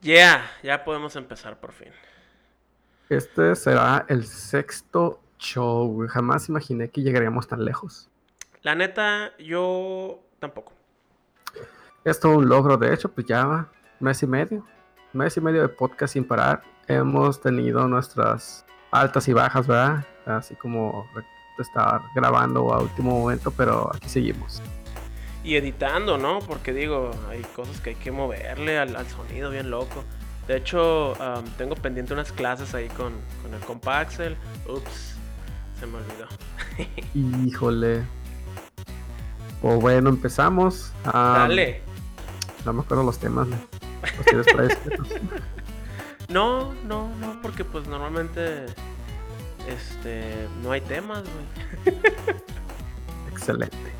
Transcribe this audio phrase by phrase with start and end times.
[0.00, 1.88] Ya, ya podemos empezar por fin.
[3.08, 6.06] Este será el sexto show.
[6.08, 8.08] Jamás imaginé que llegaríamos tan lejos.
[8.62, 10.72] La neta, yo tampoco.
[12.04, 13.68] Es todo un logro, de hecho, pues ya
[14.00, 14.64] mes y medio.
[15.12, 16.62] Mes y medio de podcast sin parar.
[16.88, 20.04] Hemos tenido nuestras altas y bajas, ¿verdad?
[20.24, 21.08] Así como
[21.58, 24.62] estar grabando a último momento, pero aquí seguimos.
[25.46, 26.40] Y editando, ¿no?
[26.40, 30.02] Porque digo, hay cosas que hay que moverle al, sonido bien loco.
[30.48, 31.14] De hecho,
[31.56, 33.12] tengo pendiente unas clases ahí con,
[33.42, 34.36] con el compa Axel.
[34.68, 35.14] Ups,
[35.78, 36.26] se me olvidó.
[37.46, 38.02] Híjole.
[39.62, 40.92] Pues bueno, empezamos.
[41.04, 41.80] Dale.
[42.64, 43.46] No me acuerdo los temas.
[46.28, 48.66] no, no, no, porque pues normalmente
[49.68, 51.96] este, no hay temas, güey.
[53.30, 53.95] Excelente.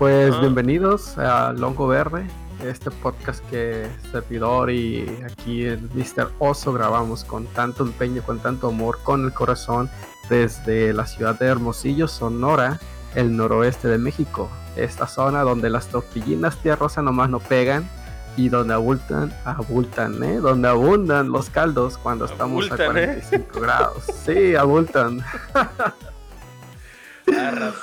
[0.00, 0.40] Pues ah.
[0.40, 2.26] bienvenidos a Longo Verde,
[2.64, 6.32] este podcast que servidor y aquí el Mr.
[6.38, 9.90] Oso grabamos con tanto empeño, con tanto amor, con el corazón,
[10.30, 12.80] desde la ciudad de Hermosillo, Sonora,
[13.14, 14.50] el noroeste de México.
[14.74, 17.86] Esta zona donde las tortillinas de rosa nomás no pegan
[18.38, 20.38] y donde abultan, abultan, ¿eh?
[20.38, 23.60] Donde abundan los caldos cuando estamos a 45 ¿eh?
[23.60, 24.04] grados.
[24.24, 25.22] Sí, abultan.
[27.26, 27.74] La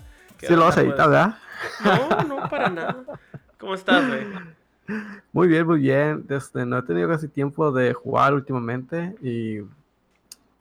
[0.40, 1.36] Sí lo vas a editar, ¿verdad?
[1.84, 3.04] No, no, para nada.
[3.58, 4.26] ¿Cómo estás, güey?
[5.32, 6.26] Muy bien, muy bien.
[6.26, 9.60] Desde, no he tenido casi tiempo de jugar últimamente y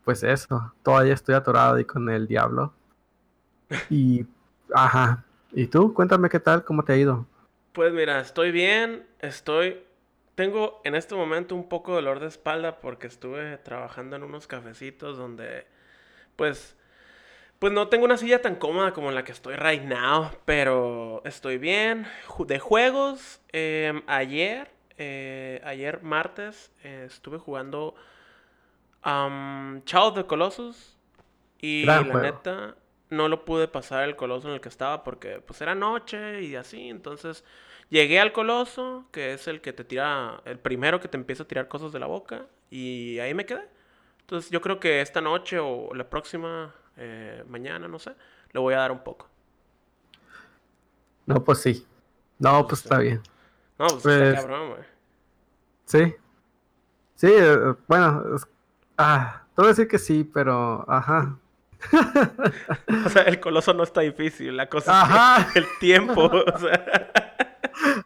[0.03, 2.73] pues eso, todavía estoy atorado ahí con el diablo.
[3.89, 4.25] Y,
[4.73, 5.23] ajá.
[5.51, 5.93] ¿Y tú?
[5.93, 7.27] Cuéntame qué tal, cómo te ha ido.
[7.73, 9.83] Pues mira, estoy bien, estoy...
[10.33, 14.47] Tengo en este momento un poco de dolor de espalda porque estuve trabajando en unos
[14.47, 15.67] cafecitos donde,
[16.35, 16.75] pues,
[17.59, 21.21] pues no tengo una silla tan cómoda como en la que estoy right now, pero
[21.25, 22.07] estoy bien.
[22.47, 27.95] De juegos, em, ayer, eh, ayer martes, eh, estuve jugando
[29.05, 30.97] um, Child of the Colossus
[31.59, 32.75] y la neta
[33.09, 36.55] no lo pude pasar el coloso en el que estaba porque pues era noche y
[36.55, 37.43] así, entonces
[37.89, 41.47] llegué al coloso, que es el que te tira, el primero que te empieza a
[41.47, 43.67] tirar cosas de la boca y ahí me quedé.
[44.21, 48.13] Entonces yo creo que esta noche o la próxima eh, mañana, no sé,
[48.51, 49.27] le voy a dar un poco.
[51.25, 51.85] No, pues sí.
[52.37, 53.21] No, pues está bien.
[53.77, 54.81] No, pues, está pues, cabrón, güey.
[55.85, 56.15] Sí.
[57.15, 58.23] Sí, eh, bueno,
[58.97, 61.37] ah, te voy a decir que sí, pero, ajá.
[63.05, 67.11] o sea, el coloso no está difícil, la cosa es el tiempo, o sea.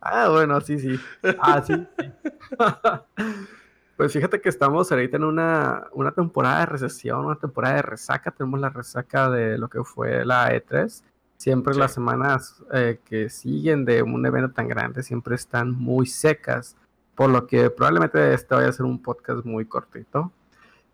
[0.02, 1.00] Ah, bueno, sí, sí.
[1.40, 1.74] Ah, sí.
[2.00, 2.12] sí.
[4.03, 8.31] Pues fíjate que estamos ahorita en una, una temporada de recesión, una temporada de resaca.
[8.31, 11.02] Tenemos la resaca de lo que fue la E3.
[11.38, 16.75] Siempre las semanas eh, que siguen de un evento tan grande siempre están muy secas.
[17.16, 20.34] Por lo que probablemente este vaya a ser un podcast muy cortito.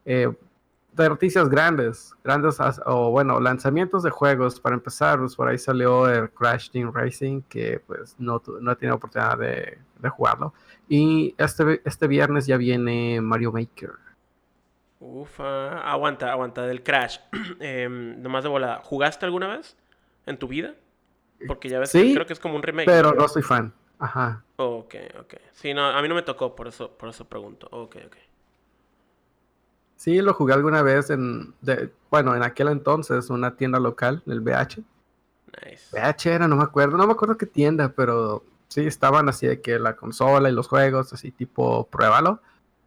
[0.05, 0.31] Eh,
[0.91, 4.59] de noticias grandes, grandes o bueno, lanzamientos de juegos.
[4.59, 8.75] Para empezar, pues por ahí salió el Crash Team Racing, que pues no, no he
[8.75, 10.53] tenido oportunidad de, de jugarlo.
[10.87, 13.91] Y este, este viernes ya viene Mario Maker.
[14.99, 17.19] Ufa, aguanta, aguanta, del Crash.
[17.59, 18.81] Em, nomás de volada.
[18.83, 19.77] ¿Jugaste alguna vez
[20.25, 20.75] en tu vida?
[21.47, 22.85] Porque ya ves, sí, creo que es como un remake.
[22.85, 23.73] Pero no soy fan.
[23.97, 24.43] Ajá.
[24.57, 25.33] ok, ok.
[25.51, 27.67] Sí, no, a mí no me tocó, por eso, por eso pregunto.
[27.71, 28.15] Ok, ok.
[29.99, 31.53] Sí, lo jugué alguna vez en,
[32.09, 34.77] bueno, en aquel entonces, una tienda local, el BH.
[35.61, 35.89] Nice.
[35.91, 39.59] BH era, no me acuerdo, no me acuerdo qué tienda, pero sí, estaban así de
[39.59, 42.39] que la consola y los juegos, así tipo, pruébalo.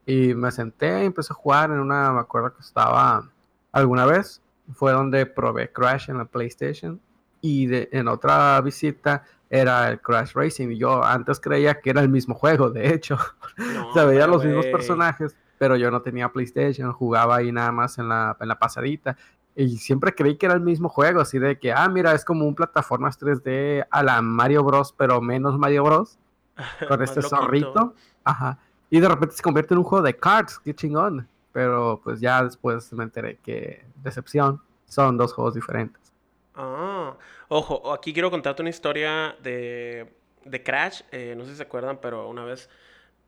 [0.06, 3.28] Y me senté y empecé a jugar en una, me acuerdo que estaba
[3.72, 4.40] alguna vez,
[4.72, 6.98] fue donde probé Crash en la PlayStation.
[7.42, 10.70] Y de, en otra visita era el Crash Racing.
[10.70, 13.18] Y yo antes creía que era el mismo juego, de hecho.
[13.90, 17.98] o sea, veía los mismos personajes, pero yo no tenía PlayStation, jugaba ahí nada más
[17.98, 19.16] en la, en la pasadita.
[19.54, 22.46] Y siempre creí que era el mismo juego, así de que, ah, mira, es como
[22.46, 26.18] un plataformas 3D a la Mario Bros, pero menos Mario Bros.
[26.88, 27.94] Con este zorrito.
[28.24, 28.58] Ajá.
[28.90, 31.28] Y de repente se convierte en un juego de cards, qué chingón.
[31.52, 36.12] Pero pues ya después me enteré que, decepción, son dos juegos diferentes.
[36.54, 37.16] Ah,
[37.48, 40.14] ojo, aquí quiero contarte una historia de,
[40.44, 41.02] de Crash.
[41.10, 42.70] Eh, no sé si se acuerdan, pero una vez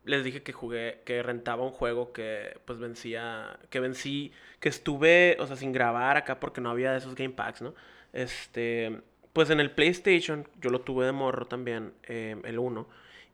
[0.05, 5.35] les dije que jugué, que rentaba un juego que pues vencía, que vencí, que estuve,
[5.39, 7.73] o sea, sin grabar acá porque no había de esos game packs, ¿no?
[8.13, 9.01] Este,
[9.33, 12.87] pues en el PlayStation, yo lo tuve de morro también, em, el 1,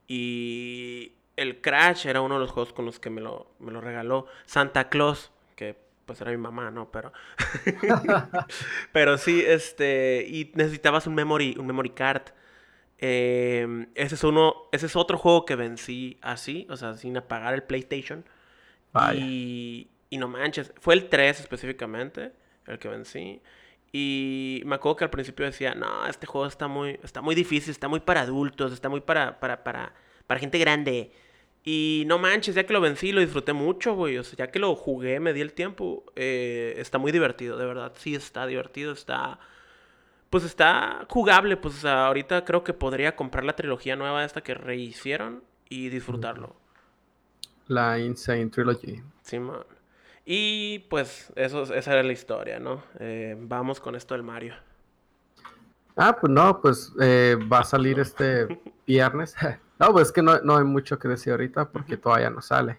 [0.08, 3.82] y el Crash era uno de los juegos con los que me lo, me lo
[3.82, 5.76] regaló Santa Claus, que
[6.06, 6.90] pues era mi mamá, ¿no?
[6.92, 7.12] Pero,
[8.92, 12.24] pero sí, este, y necesitabas un memory, un memory card.
[13.02, 17.54] Eh, ese es uno, ese es otro juego que vencí así, o sea, sin apagar
[17.54, 18.24] el PlayStation.
[19.16, 22.32] Y, y no manches, fue el 3 específicamente,
[22.68, 23.42] el que vencí.
[23.94, 27.72] Y me acuerdo que al principio decía, no, este juego está muy, está muy difícil,
[27.72, 29.94] está muy para adultos, está muy para, para, para,
[30.28, 31.12] para gente grande.
[31.64, 34.18] Y no manches, ya que lo vencí, lo disfruté mucho, güey.
[34.18, 36.06] O sea, ya que lo jugué, me di el tiempo.
[36.16, 37.94] Eh, está muy divertido, de verdad.
[37.98, 39.40] Sí, está divertido, está.
[40.32, 41.58] Pues está jugable.
[41.58, 46.56] Pues ahorita creo que podría comprar la trilogía nueva esta que rehicieron y disfrutarlo.
[47.68, 49.04] La Insane Trilogy.
[49.22, 49.64] Sí, man.
[50.26, 52.84] Y pues eso, esa era la historia, ¿no?
[53.00, 54.56] Eh, vamos con esto del Mario.
[55.96, 58.48] Ah, pues no, pues eh, va a salir este
[58.88, 59.36] viernes.
[59.82, 62.78] No, pues es que no, hay mucho que decir ahorita porque todavía no sale.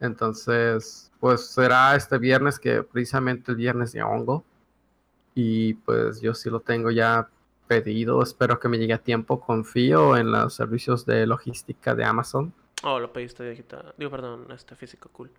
[0.00, 4.44] Entonces, pues será este viernes que precisamente el viernes de hongo.
[5.40, 7.28] Y pues yo sí lo tengo ya
[7.68, 8.20] pedido.
[8.24, 9.38] Espero que me llegue a tiempo.
[9.38, 12.52] Confío en los servicios de logística de Amazon.
[12.82, 13.94] Oh, lo pediste digital.
[13.96, 15.30] Digo, perdón, este físico, cool.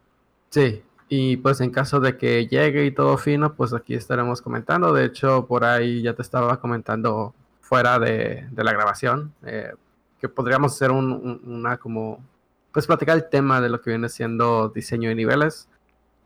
[0.51, 4.93] Sí, y pues en caso de que llegue y todo fino, pues aquí estaremos comentando.
[4.93, 9.33] De hecho, por ahí ya te estaba comentando fuera de, la grabación.
[9.43, 9.73] Eh,
[10.21, 12.23] que podríamos hacer un, una como,
[12.71, 15.67] pues platicar el tema de lo que viene siendo diseño de niveles,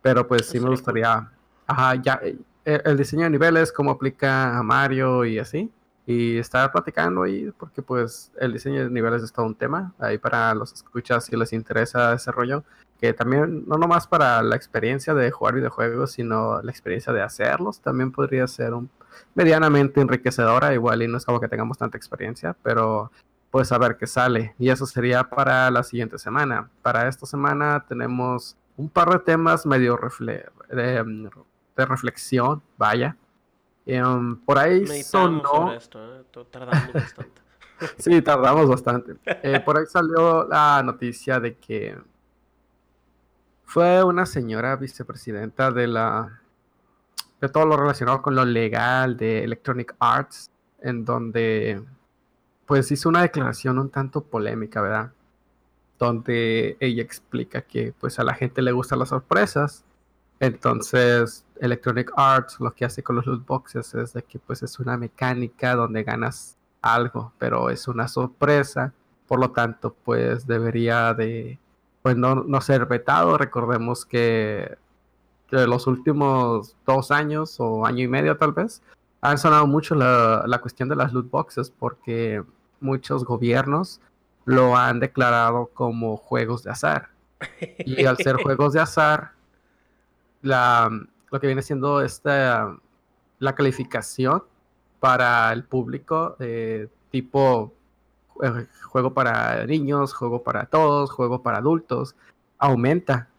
[0.04, 1.32] pero pues sí me gustaría,
[1.66, 2.22] ajá, ya,
[2.66, 5.72] el, diseño de niveles, cómo aplica a Mario y así,
[6.06, 10.18] y estar platicando ahí, porque pues el diseño de niveles es todo un tema, ahí
[10.18, 12.64] para los escuchas si les interesa ese rollo,
[13.00, 17.82] que también no nomás para la experiencia de jugar videojuegos, sino la experiencia de hacerlos,
[17.82, 18.90] también podría ser un
[19.36, 23.12] medianamente enriquecedora, igual y no es como que tengamos tanta experiencia, pero
[23.52, 24.56] pues a ver qué sale.
[24.58, 26.70] Y eso sería para la siguiente semana.
[26.82, 29.96] Para esta semana tenemos un par de temas medio
[31.76, 33.18] de, reflexión, vaya.
[33.86, 35.74] Um, por ahí sonó...
[35.74, 36.24] Esto, ¿eh?
[36.50, 37.42] Tardamos bastante.
[37.98, 39.16] sí, tardamos bastante.
[39.26, 41.98] Eh, por ahí salió la noticia de que
[43.66, 46.40] fue una señora vicepresidenta de la
[47.42, 50.50] de todo lo relacionado con lo legal de Electronic Arts,
[50.80, 51.84] en donde
[52.66, 55.12] pues hizo una declaración un tanto polémica, ¿verdad?
[56.00, 59.84] Donde ella explica que pues a la gente le gustan las sorpresas.
[60.44, 64.78] Entonces, Electronic Arts lo que hace con los loot boxes es de que pues es
[64.78, 68.92] una mecánica donde ganas algo, pero es una sorpresa.
[69.26, 71.60] Por lo tanto, pues debería de
[72.02, 73.38] pues no, ser vetado.
[73.38, 74.78] Recordemos que,
[75.48, 78.82] que los últimos dos años o año y medio tal vez
[79.22, 82.44] han sonado mucho la, la cuestión de las loot boxes porque
[82.82, 84.02] muchos gobiernos
[84.44, 87.12] lo han declarado como juegos de azar.
[87.78, 89.32] Y al ser juegos de azar,
[90.44, 90.90] la,
[91.32, 92.78] lo que viene siendo esta,
[93.40, 94.44] la calificación
[95.00, 97.74] para el público, eh, tipo
[98.44, 102.16] eh, juego para niños, juego para todos, juego para adultos,
[102.58, 103.30] aumenta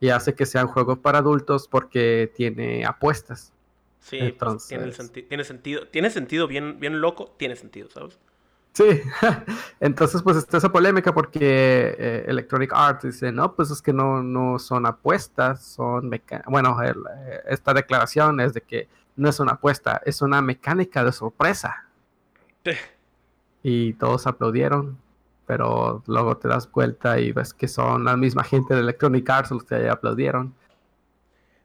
[0.00, 3.52] y hace que sean juegos para adultos porque tiene apuestas.
[4.00, 4.68] Sí, pues, Entonces...
[4.68, 8.18] tiene, tiene, sentido, tiene sentido bien, bien loco, tiene sentido, ¿sabes?
[8.72, 8.84] Sí,
[9.80, 14.22] entonces pues está esa polémica porque eh, Electronic Arts dice, no, pues es que no,
[14.22, 16.10] no son apuestas, son
[16.46, 16.94] bueno, eh,
[17.46, 21.86] esta declaración es de que no es una apuesta, es una mecánica de sorpresa.
[23.62, 24.98] Y todos aplaudieron,
[25.46, 29.50] pero luego te das vuelta y ves que son la misma gente de Electronic Arts
[29.50, 30.54] los que aplaudieron.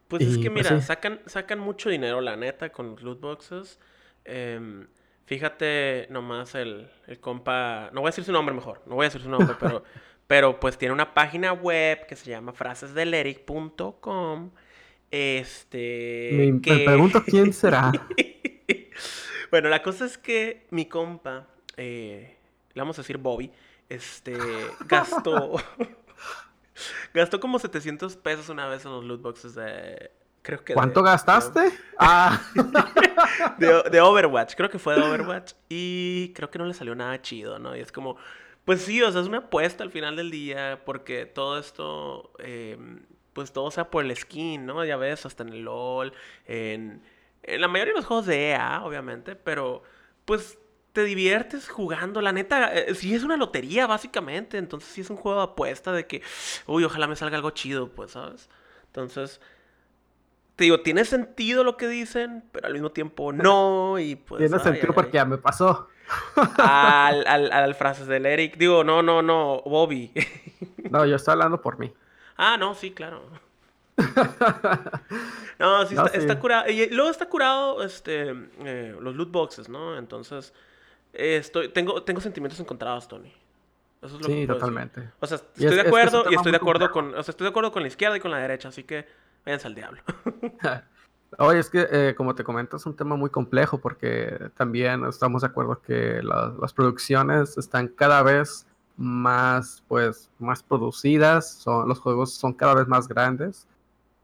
[0.08, 3.80] Pues es que pues, mira, sacan, sacan mucho dinero, la neta, con los loot boxes.
[4.26, 4.88] Eh,
[5.26, 9.08] Fíjate nomás el, el compa, no voy a decir su nombre mejor, no voy a
[9.08, 9.84] decir su nombre, pero,
[10.28, 14.52] pero pues tiene una página web que se llama frasesdeleric.com.
[15.10, 16.52] Este.
[16.66, 17.92] Me, pregunto quién será.
[19.50, 22.36] bueno, la cosa es que mi compa, eh,
[22.74, 23.50] le vamos a decir Bobby,
[23.88, 24.36] este,
[24.88, 25.56] gastó.
[27.14, 30.12] gastó como 700 pesos una vez en los loot boxes de,
[30.74, 31.72] ¿Cuánto gastaste?
[32.06, 32.42] Ah.
[33.60, 35.54] de, Overwatch, creo que fue de Overwatch.
[35.70, 37.78] Y creo que no le salió nada chido, ¿no?
[37.78, 38.18] Y es como,
[38.66, 43.06] pues sí, o sea, es una apuesta al final del día, porque todo esto, em,
[43.32, 44.84] pues todo sea por el skin, ¿no?
[44.84, 46.14] Ya ves, hasta en el LOL,
[46.46, 47.02] en,
[47.44, 49.84] en la mayoría de los juegos de EA, obviamente, pero
[50.26, 50.58] pues
[50.94, 52.22] te diviertes jugando.
[52.22, 54.58] La neta, eh, sí es una lotería, básicamente.
[54.58, 56.22] Entonces, sí es un juego de apuesta de que,
[56.68, 58.50] uy, ojalá me salga algo chido, pues, ¿sabes?
[58.88, 59.42] Entonces,
[60.56, 64.40] te digo, tiene sentido lo que dicen, pero al mismo tiempo no, y pues...
[64.40, 65.88] Tiene sentido porque ya me pasó.
[66.58, 68.58] Al, al, al frases del Eric.
[68.58, 70.12] Digo, no, no, no, Bobby.
[70.90, 71.92] no, yo estoy hablando por mí.
[72.38, 73.24] Ah, no, sí, claro.
[75.60, 76.70] no, sí, está, curado.
[76.70, 78.34] Y luego está curado este,
[78.66, 79.98] eh, los loot boxes, ¿no?
[79.98, 80.52] Entonces,
[81.14, 83.32] eh, estoy, tengo, tengo sentimientos encontrados, Tony.
[84.02, 85.10] Eso es lo sí, totalmente.
[85.20, 87.72] O sea, estoy de acuerdo y estoy de acuerdo con, o sea, estoy de acuerdo
[87.72, 89.08] con la izquierda y con la derecha, así que
[89.46, 90.02] váyanse al diablo.
[91.40, 95.42] Oye, es que, eh, como te comento, es un tema muy complejo porque también estamos
[95.42, 102.34] de acuerdo que las producciones están cada vez más, pues, más producidas, son, los juegos
[102.34, 103.68] son cada vez más grandes,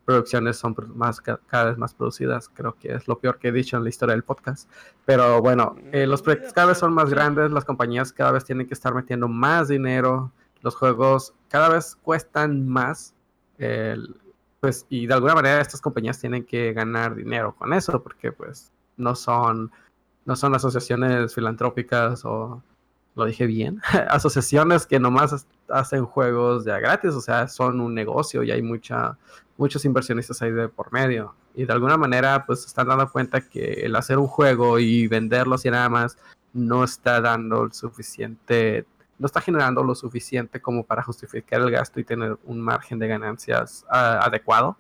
[0.06, 3.78] producciones son más, cada vez más producidas, creo que es lo peor que he dicho
[3.78, 4.70] en la historia del podcast,
[5.06, 8.68] pero bueno, eh, los proyectos cada vez son más grandes, las compañías cada vez tienen
[8.68, 13.16] que estar metiendo más dinero, los juegos cada vez cuestan más,
[13.58, 14.16] el,
[14.60, 18.72] pues, y de alguna manera estas compañías tienen que ganar dinero con eso, porque pues
[18.98, 19.72] no son,
[20.26, 22.62] no son asociaciones filantrópicas o,
[23.16, 28.44] lo dije bien, asociaciones que nomás hacen juegos ya gratis, o sea, son un negocio
[28.44, 29.18] y hay mucha,
[29.58, 31.36] muchos inversionistas ahí de por medio.
[31.56, 35.56] Y de alguna manera, pues están dando cuenta que el hacer un juego y venderlo
[35.56, 36.18] así nada más
[36.54, 38.86] no está dando el suficiente
[39.20, 43.08] no está generando lo suficiente como para justificar el gasto y tener un margen de
[43.08, 44.78] ganancias ah, adecuado.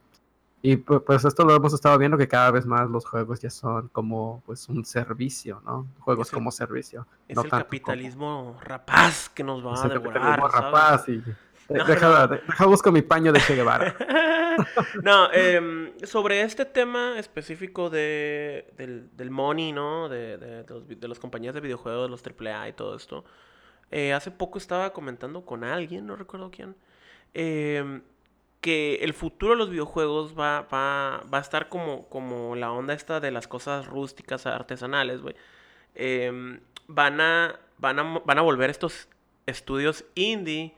[0.62, 3.88] Y pues esto lo hemos estado viendo que cada vez más los juegos ya son
[3.90, 5.88] como pues un servicio, ¿no?
[6.00, 7.08] Juegos como servicio.
[7.30, 10.38] Es el capitalismo rapaz que nos va a devorar.
[10.38, 11.24] El rapaz y
[11.70, 13.96] deja, deja, busco mi paño de Che Guevara.
[15.04, 20.10] no, eh, sobre este tema específico de, del, del money, ¿no?
[20.10, 23.24] De, de, de, los, de las compañías de videojuegos, los AAA y todo esto.
[23.92, 26.76] Eh, hace poco estaba comentando con alguien, no recuerdo quién,
[27.34, 28.02] em,
[28.62, 33.20] que el futuro de los videojuegos va, va, a estar como, como la onda esta
[33.20, 35.36] de las cosas rústicas, artesanales, güey.
[35.96, 39.08] Em, van, a, van, a, van a volver estos
[39.46, 40.76] estudios indie,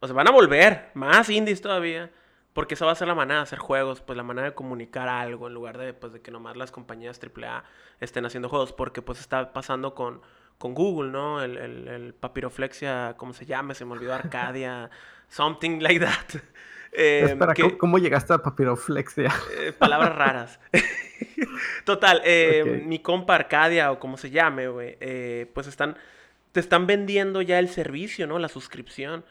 [0.00, 2.10] o sea, van a volver más indies todavía.
[2.54, 5.08] Porque esa va a ser la manera de hacer juegos, pues la manera de comunicar
[5.08, 7.64] algo en lugar de, pues, de que nomás las compañías AAA
[8.00, 8.72] estén haciendo juegos.
[8.72, 10.22] Porque pues está pasando con,
[10.58, 11.42] con Google, ¿no?
[11.42, 13.74] El, el, papiroflexia, ¿cómo se llama?
[13.74, 14.90] Se me olvidó Arcadia,
[15.28, 16.42] something like that.
[16.96, 19.34] Eh, Espera, ¿cómo, llegaste a papiroflexia?
[19.58, 20.60] Eh, palabras raras.
[21.84, 24.96] Total, eh, mi compa Arcadia o como se llame, güey,
[25.46, 25.96] pues están,
[26.52, 28.38] te están vendiendo ya el servicio, ¿no?
[28.38, 29.24] La suscripción.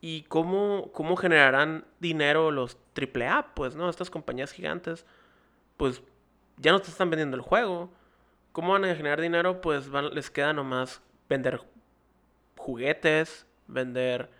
[0.00, 3.54] ¿Y cómo, cómo generarán dinero los AAA?
[3.54, 3.90] Pues, ¿no?
[3.90, 5.04] Estas compañías gigantes,
[5.76, 6.00] pues
[6.56, 7.92] ya no te están vendiendo el juego
[8.52, 9.60] ¿Cómo van a generar dinero?
[9.60, 11.60] Pues les queda nomás vender
[12.56, 14.30] juguetes, vender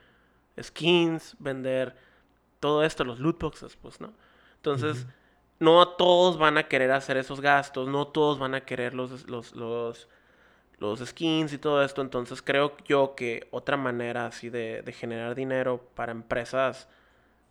[0.61, 1.97] skins, vender
[2.61, 4.13] todo esto, los loot boxes, pues, ¿no?
[4.57, 5.07] Entonces,
[5.59, 9.57] no todos van a querer hacer esos gastos, no todos van a querer los, los,
[9.57, 10.09] los,
[10.79, 12.03] los skins y todo esto.
[12.03, 16.89] Entonces, creo yo que otra manera así de, de generar dinero para empresas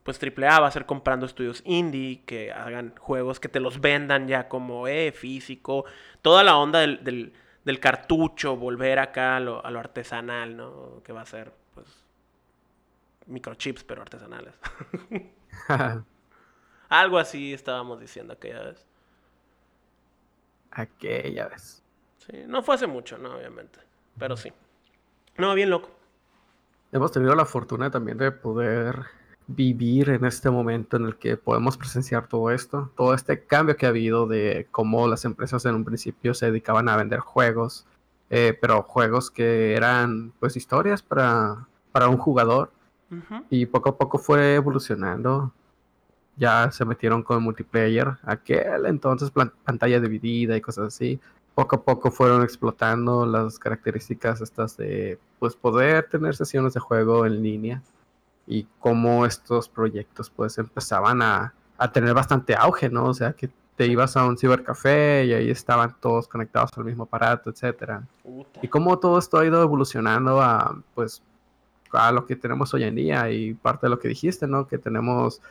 [0.03, 4.27] pues AAA va a ser comprando estudios indie que hagan juegos que te los vendan
[4.27, 5.86] ya como eh, físico.
[6.22, 11.01] Toda la onda del, del, cartucho, volver acá a lo, a lo, artesanal, ¿no?
[11.03, 11.88] Que va a ser, pues,
[13.27, 14.55] microchips, pero artesanales.
[16.89, 18.86] Algo así estábamos diciendo aquella vez.
[20.72, 21.84] Aquella vez.
[22.17, 23.36] Sí, no fue hace mucho, ¿no?
[23.36, 23.79] Obviamente.
[24.17, 24.51] Pero sí.
[25.38, 25.89] No, bien loco.
[26.91, 29.05] Hemos tenido la fortuna también de poder
[29.55, 33.86] vivir en este momento en el que podemos presenciar todo esto, todo este cambio que
[33.86, 37.86] ha habido de cómo las empresas en un principio se dedicaban a vender juegos,
[38.29, 42.72] eh, pero juegos que eran pues historias para, para un jugador
[43.50, 45.51] y poco a poco fue evolucionando.
[46.38, 51.20] Ya se metieron con multiplayer, aquel entonces pantalla dividida y cosas así.
[51.53, 57.25] Poco a poco fueron explotando las características estas de pues poder tener sesiones de juego
[57.25, 57.81] en línea
[58.48, 61.53] y cómo estos proyectos pues empezaban a,
[61.93, 63.05] tener bastante auge, ¿no?
[63.05, 67.03] O sea, que te ibas a un cibercafé y ahí estaban todos conectados al mismo
[67.03, 68.03] aparato, etcétera.
[68.62, 71.24] Y cómo todo esto ha ido evolucionando a pues
[71.91, 74.67] a lo que tenemos hoy en día y parte de lo que dijiste, ¿no?
[74.67, 75.41] Que tenemos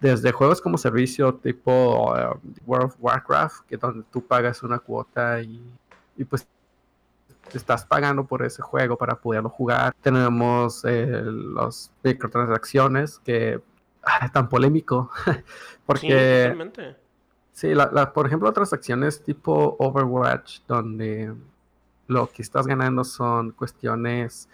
[0.00, 5.40] desde juegos como servicio tipo uh, World of Warcraft, que donde tú pagas una cuota
[5.40, 5.62] y,
[6.16, 6.46] y pues
[7.58, 9.94] estás pagando por ese juego para poderlo jugar.
[10.00, 13.60] Tenemos eh, los microtransacciones que
[14.02, 15.10] ah, es tan polémico
[15.86, 16.82] porque sí,
[17.52, 21.34] sí la, por ejemplo transacciones tipo Overwatch donde
[22.06, 24.48] lo que estás ganando son cuestiones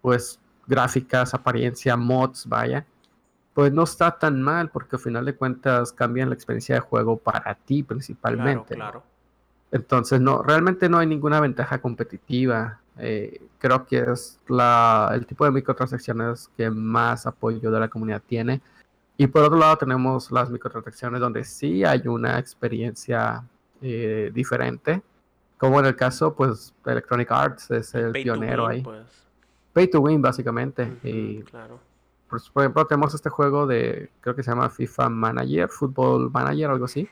[0.00, 2.86] pues gráficas, apariencia, mods, vaya.
[3.54, 7.16] Pues no está tan mal porque al final de cuentas cambian la experiencia de juego
[7.16, 8.76] para ti principalmente.
[8.76, 9.17] Claro, claro.
[9.70, 12.80] Entonces, no, realmente no hay ninguna ventaja competitiva.
[12.98, 18.22] Eh, creo que es la, el tipo de microtransacciones que más apoyo de la comunidad
[18.26, 18.60] tiene.
[19.16, 23.44] Y por otro lado tenemos las microtransacciones donde sí hay una experiencia
[23.82, 25.02] eh, diferente,
[25.56, 28.80] Como en el caso, pues, de Electronic Arts es el pionero ahí.
[28.82, 29.06] Pues.
[29.72, 30.96] Pay to win, básicamente.
[31.02, 31.80] y, claro.
[32.28, 36.70] Pues, por ejemplo, tenemos este juego de, creo que se llama FIFA Manager, Football Manager,
[36.70, 37.08] algo así.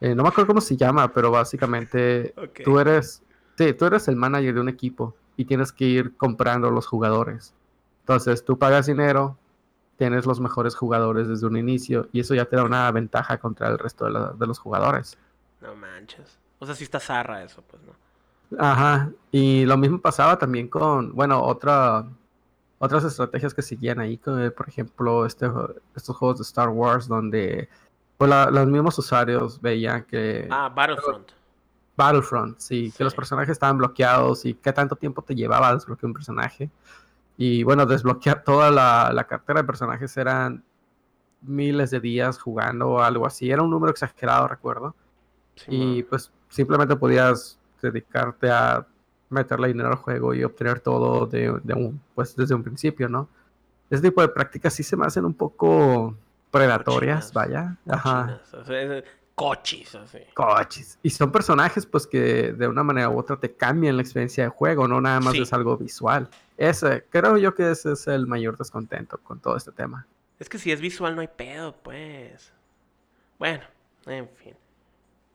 [0.00, 2.34] Eh, no me acuerdo cómo se llama, pero básicamente
[2.64, 3.22] tú eres,
[3.56, 7.54] sí, tú eres el manager de un equipo y tienes que ir comprando los jugadores.
[8.00, 9.36] Entonces tú pagas dinero,
[9.96, 13.68] tienes los mejores jugadores desde un inicio y eso ya te da una ventaja contra
[13.68, 15.18] el resto de, los jugadores.
[15.60, 16.38] No manches.
[16.58, 18.58] O sea, si está zarra eso, pues no.
[18.58, 19.10] Ajá.
[19.32, 22.06] Y lo mismo pasaba también con, bueno, otra,
[22.78, 25.50] otras estrategias que seguían ahí, por ejemplo, este,
[25.94, 27.68] estos juegos de Star Wars donde
[28.16, 30.48] pues, los mismos usuarios veían que...
[30.50, 31.32] Ah, Battlefront.
[31.96, 36.06] Battlefront, sí, que los personajes estaban bloqueados y qué tanto tiempo te llevaba a desbloquear
[36.08, 36.70] un personaje.
[37.38, 40.62] Y bueno, desbloquear toda la, cartera de personajes eran
[41.42, 43.50] miles de días jugando o algo así.
[43.50, 44.94] Era un número exagerado, recuerdo.
[45.68, 48.86] y pues simplemente podías dedicarte a
[49.28, 53.28] meterle dinero al juego y obtener todo de, un, pues desde un principio, ¿no?
[53.90, 56.16] Ese tipo de prácticas sí se me hacen un poco
[56.56, 57.76] predatorias, vaya.
[57.88, 58.40] Ajá.
[59.36, 60.20] Cochis, así.
[60.32, 60.98] Cochis.
[61.02, 64.48] Y son personajes, pues, que de una manera u otra te cambian la experiencia de
[64.48, 66.30] juego, no nada más es algo visual.
[66.56, 70.06] Ese, creo yo que ese es el mayor descontento con todo este tema.
[70.38, 72.50] Es que si es visual no hay pedo, pues.
[73.38, 73.62] Bueno,
[74.06, 74.56] en fin.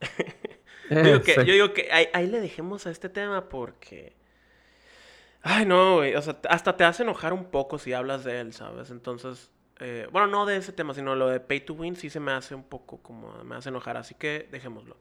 [0.89, 4.15] yo, digo que, yo digo que ahí, le dejemos a este tema porque...
[5.43, 6.15] Ay, no, güey.
[6.15, 8.89] O sea, hasta te hace enojar un poco si hablas de él, ¿sabes?
[8.89, 12.19] Entonces, eh, bueno, no de ese tema, sino lo de pay to win sí se
[12.19, 14.95] me hace un poco como, me hace enojar, así que dejémoslo.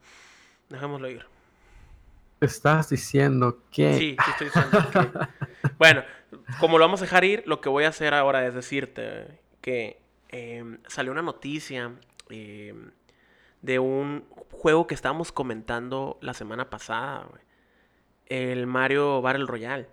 [0.71, 1.27] Dejémoslo ir.
[2.41, 3.93] Estás diciendo que...
[3.99, 5.69] Sí, sí estoy diciendo que...
[5.79, 6.03] Bueno,
[6.59, 10.01] como lo vamos a dejar ir, lo que voy a hacer ahora es decirte que
[10.29, 11.93] em, salió una noticia
[12.31, 12.93] em,
[13.61, 17.29] de un juego que estábamos comentando la semana pasada,
[18.27, 19.89] el Mario Battle Royale.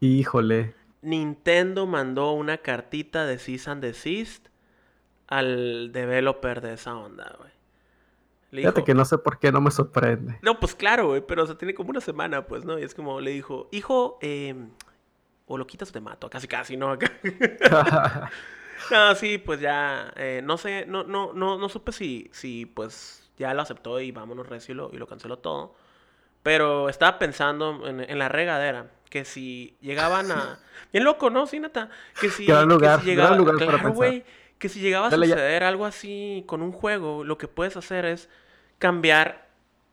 [0.00, 0.74] Híjole.
[1.06, 4.48] Nintendo mandó una cartita de cease and desist
[5.28, 7.52] al developer de esa onda, güey.
[8.50, 10.40] Fíjate que no sé por qué no me sorprende.
[10.42, 12.76] No, pues claro, güey, pero o tiene como una semana, pues, ¿no?
[12.76, 14.70] Y es como le dijo, hijo, em,
[15.46, 16.96] o lo quitas o te mato, casi casi, ¿no?
[18.90, 23.30] no, sí, pues ya, eh, no sé, no, no, no, no supe si, si, pues,
[23.36, 25.76] ya lo aceptó y vámonos recio y lo, y lo canceló todo.
[26.42, 30.58] Pero estaba pensando en la regadera que si llegaban a...
[30.92, 31.46] Bien loco, ¿no?
[31.46, 31.90] Sí, neta.
[32.20, 33.36] Que si, lugar, que si llegaba...
[33.36, 34.24] lugar claro, güey.
[34.58, 38.28] Que si llegaba a suceder algo así con un juego, lo que puedes hacer es
[38.78, 39.46] cambiar...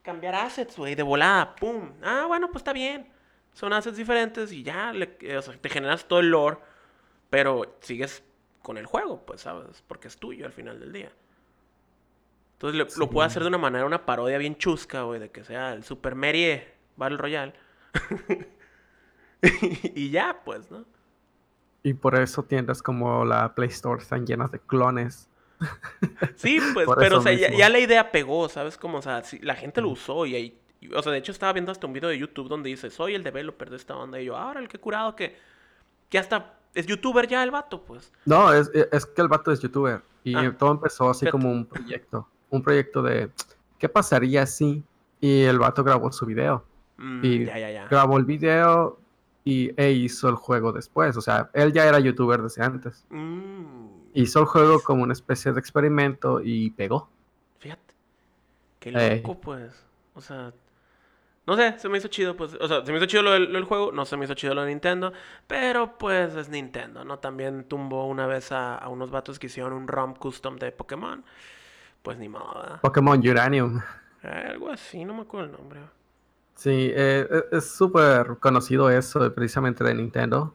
[0.04, 1.56] Cambiar assets, güey, de volada.
[1.56, 1.93] ¡Pum!
[2.02, 3.08] Ah, bueno, pues está bien.
[3.54, 6.58] Son assets diferentes y ya le, o sea, te generas todo el lore.
[7.30, 8.23] Pero sigues
[8.62, 9.84] con el juego, pues, ¿sabes?
[9.88, 11.12] Porque es tuyo al final del día.
[12.54, 15.73] Entonces lo puedo hacer de una manera, una parodia bien chusca, güey, de que sea
[15.73, 17.54] el Super Merie Battle Royale.
[19.95, 20.86] y ya, pues, ¿no?
[21.84, 25.29] Y por eso tiendas como la Play Store están llenas de clones.
[26.36, 28.77] Sí, pues, pero o sea, ya, la idea pegó, ¿sabes?
[28.77, 30.60] Como, o sea, la gente lo usó y ahí...
[30.93, 33.23] O sea, de hecho estaba viendo hasta un video de YouTube donde dice, soy el
[33.23, 34.19] developer de esta onda.
[34.19, 35.38] Y yo, ahora el que curado que...
[36.10, 38.12] Que hasta es youtuber ya el vato, pues.
[38.25, 40.01] No, es, es que el vato es youtuber.
[40.23, 42.27] Y ah, todo empezó así como un proyecto.
[42.49, 43.29] Un proyecto de,
[43.77, 44.84] ¿qué pasaría si?
[45.19, 46.63] Y el vato grabó su video.
[46.97, 47.88] Mm, y ya, ya, ya.
[47.88, 48.99] grabó el video,
[49.43, 51.17] y e hizo el juego después.
[51.17, 53.06] O sea, él ya era youtuber desde antes.
[53.10, 53.88] Mm.
[54.13, 57.10] Hizo el juego como una especie de experimento y pegó.
[57.60, 57.93] Fíjate.
[58.79, 59.17] Qué eh.
[59.17, 59.86] loco, pues.
[60.15, 60.53] O sea,
[61.45, 62.56] no sé, se me hizo chido, pues.
[62.60, 64.62] O sea, se me hizo chido lo del, juego, no se me hizo chido lo
[64.62, 65.12] de Nintendo.
[65.47, 67.19] Pero pues es Nintendo, ¿no?
[67.19, 71.23] También tumbó una vez a, unos vatos que hicieron un ROM custom de Pokémon.
[72.01, 72.79] Pues ni modo.
[72.82, 73.82] Pokémon Uranium.
[74.23, 75.82] Eh, algo así, no me acuerdo el nombre.
[76.55, 80.53] Sí, eh, e, es súper conocido eso precisamente de Nintendo.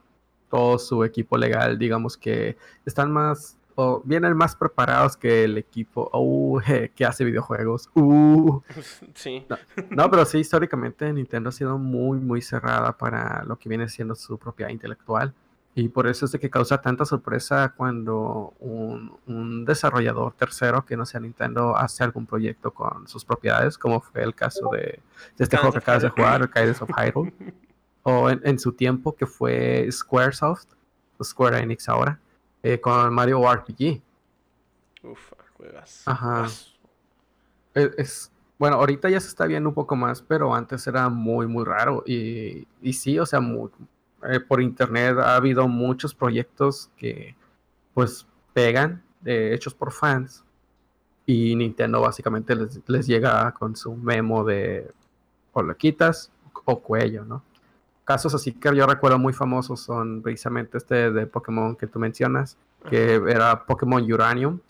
[0.50, 2.56] Todo su equipo legal, digamos que
[2.86, 6.60] están más, o vienen más preparados que el equipo uh,
[6.94, 7.90] que hace videojuegos.
[7.94, 8.60] Uh.
[9.14, 9.46] Sí.
[9.90, 14.14] No, pero sí, históricamente Nintendo ha sido muy, muy cerrada para lo que viene siendo
[14.14, 15.34] su propiedad intelectual.
[15.78, 21.06] Y por eso es de que causa tanta sorpresa cuando un, desarrollador tercero que no
[21.06, 24.98] sea Nintendo hace algún proyecto con sus propiedades, como fue el caso de,
[25.38, 27.32] este juego que acabas de jugar, Cadence of Hyrule,
[28.02, 30.66] o en, su tiempo que fue Squaresoft,
[31.22, 32.18] Square Enix ahora,
[32.64, 34.02] eh, con Mario RPG.
[35.04, 36.02] Uf, juegas.
[36.06, 36.48] Ajá.
[37.74, 41.64] Es, bueno, ahorita ya se está viendo un poco más, pero antes era muy, muy
[41.64, 42.02] raro.
[42.04, 43.70] Y, y sí, o sea, muy,
[44.24, 47.36] eh, por internet ha habido muchos proyectos que
[47.94, 50.44] pues pegan, de hechos por fans,
[51.26, 54.90] y Nintendo básicamente les, llega con su memo de
[55.52, 56.32] o lo quitas
[56.64, 57.42] o cuello, ¿no?
[58.04, 62.56] Casos así que yo recuerdo muy famosos son precisamente este de Pokémon que tú mencionas,
[62.88, 64.60] que era Pokémon Uranium.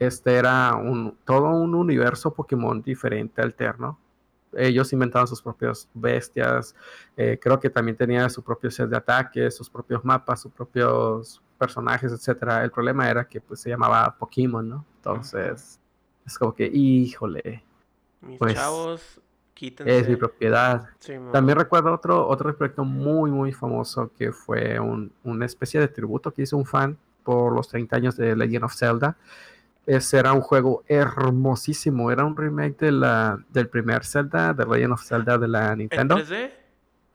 [0.00, 3.96] Este era un, todo un universo Pokémon diferente, alterno.
[4.56, 6.74] Ellos inventaban sus propias bestias.
[7.16, 11.42] eh, creo que también tenía su propio set de ataques, sus propios mapas, sus propios
[11.58, 12.64] personajes, etcétera.
[12.64, 14.84] El problema era que pues se llamaba Pokémon, ¿no?
[14.96, 15.78] Entonces,
[16.26, 17.62] es como que, híjole,
[18.22, 19.20] Mis Pues, chavos,
[19.54, 19.98] quítense.
[19.98, 20.88] es mi propiedad.
[20.98, 21.14] Sí.
[21.32, 26.30] También recuerdo otro, otro proyecto muy, muy famoso que fue un- una especie de tributo
[26.32, 29.16] que hizo un fan por los 30 años de Legend of Zelda.
[29.86, 32.10] Ese era un juego hermosísimo.
[32.10, 35.78] Era un remake de la, del primer Zelda, de Legend of Zelda de la ¿En
[35.78, 36.16] Nintendo.
[36.16, 36.50] 3D?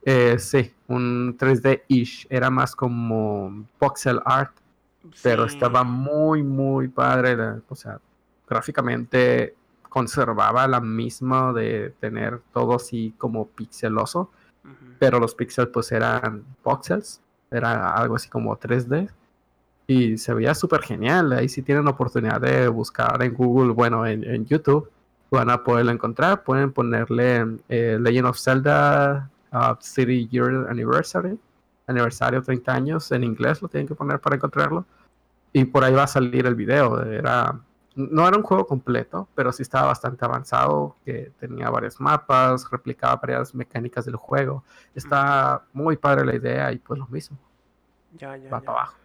[0.03, 2.27] Eh, sí, un 3D-ish.
[2.29, 4.51] Era más como voxel art,
[5.23, 7.35] pero estaba muy, muy padre.
[7.37, 7.99] la- o sea,
[8.47, 9.55] gráficamente
[9.89, 14.29] conservaba la misma de tener todo así como pixeloso
[14.97, 19.09] pero los píxeles pues eran voxels, era algo así como 3D
[19.87, 21.33] y se veía súper genial.
[21.33, 24.89] Ahí si tienen oportunidad de buscar en Google, bueno, en, en YouTube,
[25.29, 26.43] van a poderlo encontrar.
[26.43, 31.37] Pueden ponerle eh, Legend of Zelda uh, City Year Anniversary,
[31.87, 34.85] aniversario 30 años, en inglés lo tienen que poner para encontrarlo.
[35.53, 37.01] Y por ahí va a salir el video.
[37.03, 37.57] Era,
[37.95, 43.15] no era un juego completo, pero sí estaba bastante avanzado, que tenía varios mapas, replicaba
[43.17, 44.63] varias mecánicas del juego.
[44.93, 47.37] Está muy padre la idea y pues lo mismo,
[48.17, 48.65] Ya, ya, va ya.
[48.65, 48.97] para abajo.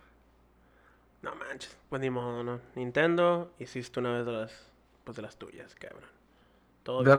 [1.23, 2.61] No manches, pues ni modo, ¿no?
[2.75, 4.53] Nintendo, hiciste una vez de las,
[5.05, 6.05] pues de las tuyas, cabrón.
[6.83, 7.15] Todo De,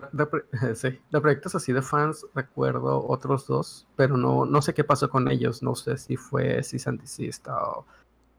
[0.75, 5.09] sí, de proyectos así de fans recuerdo otros dos, pero no, no sé qué pasó
[5.09, 5.61] con ellos.
[5.61, 7.85] No sé si fue and desist o,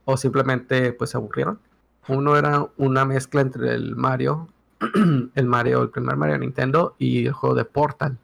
[0.04, 1.60] o simplemente pues se aburrieron.
[2.08, 4.48] Uno era una mezcla entre el Mario,
[5.34, 8.18] el Mario, el primer Mario de Nintendo y el juego de Portal.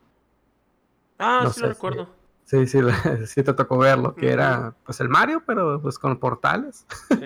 [1.19, 2.09] Ah, no sí lo si- recuerdo.
[2.49, 2.81] Sí, sí,
[3.27, 6.87] sí te tocó verlo, que era pues el Mario, pero pues con portales.
[7.09, 7.19] Sí,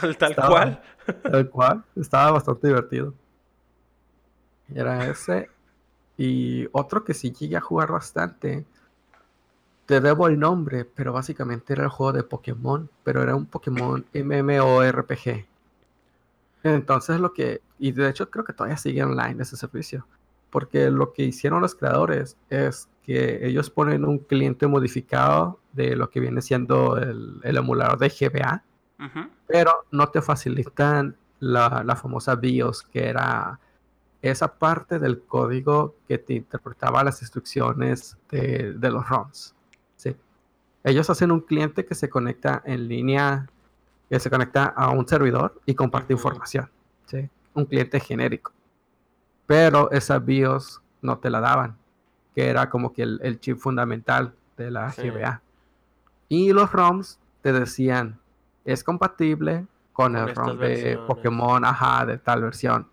[0.00, 0.82] tal, tal Estaba- cual.
[1.24, 3.14] El cual estaba bastante divertido.
[4.74, 5.48] Era ese.
[6.16, 8.64] Y otro que sí llegué a jugar bastante.
[9.86, 14.04] Te debo el nombre, pero básicamente era el juego de Pokémon, pero era un Pokémon
[14.12, 15.46] MMORPG.
[16.64, 20.04] Entonces lo que, y de hecho creo que todavía sigue online ese servicio,
[20.50, 26.10] porque lo que hicieron los creadores es que ellos ponen un cliente modificado de lo
[26.10, 28.64] que viene siendo el, el emulador de GBA,
[29.46, 33.60] pero no te facilitan la, la famosa BIOS, que era
[34.22, 39.54] esa parte del código que te interpretaba las instrucciones de, de los ROMs.
[39.96, 40.16] ¿sí?
[40.82, 43.46] Ellos hacen un cliente que se conecta en línea,
[44.08, 46.70] que se conecta a un servidor y comparte información.
[47.06, 47.28] ¿sí?
[47.54, 48.52] Un cliente genérico.
[49.46, 51.76] Pero esa BIOS no te la daban,
[52.34, 55.08] que era como que el, el chip fundamental de la Sí.
[55.10, 55.40] GBA.
[56.28, 58.18] Y los ROMs te decían,
[58.64, 60.98] es compatible con Con el ROM de versiones.
[61.06, 62.88] Pokémon, ajá, de tal versión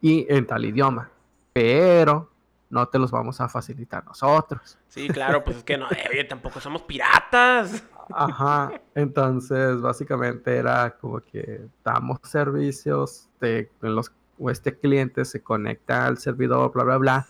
[0.00, 1.10] y en tal idioma,
[1.52, 2.30] pero
[2.70, 4.78] no te los vamos a facilitar nosotros.
[4.88, 7.82] Sí, claro, pues es que no, eh, oye, tampoco somos piratas.
[8.10, 15.42] Ajá, entonces básicamente era como que damos servicios de en los o este cliente se
[15.42, 17.26] conecta al servidor, bla, bla, bla,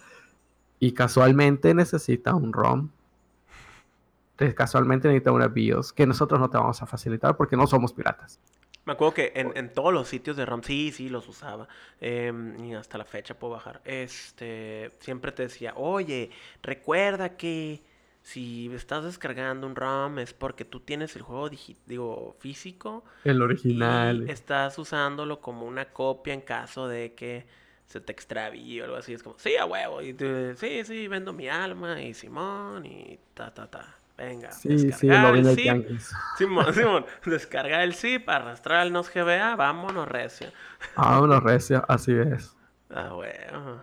[0.81, 2.91] y casualmente necesita un ROM.
[4.37, 7.93] Te- Casualmente necesita una BIOS que nosotros no te vamos a facilitar porque no somos
[7.93, 8.39] piratas.
[8.85, 11.69] Me acuerdo que en, en todos los sitios de RAM, sí, sí, los usaba.
[12.01, 13.83] em, y hasta la fecha puedo bajar.
[13.85, 16.31] Este, siempre te decía, oye,
[16.63, 17.83] recuerda que
[18.29, 21.49] si estás descargando un ROM es porque tú tienes el juego
[21.87, 24.25] digo, físico El y original.
[24.27, 27.47] estás usándolo como una copia en caso de que
[27.87, 29.15] se te extravíe o algo así.
[29.15, 30.03] Es como, sí, a huevo.
[30.03, 33.95] Y tú, sí, sí, vendo mi alma y Simón y ta, ta, ta.
[34.17, 35.87] Venga, Sí, sí, descargar lo el zip.
[36.39, 40.53] Simón, Simón, descargar el zip, arrastrar el nos GBA, vámonos recio.
[40.97, 42.55] Vámonos, recio, así es.
[42.91, 43.83] Ah, bueno.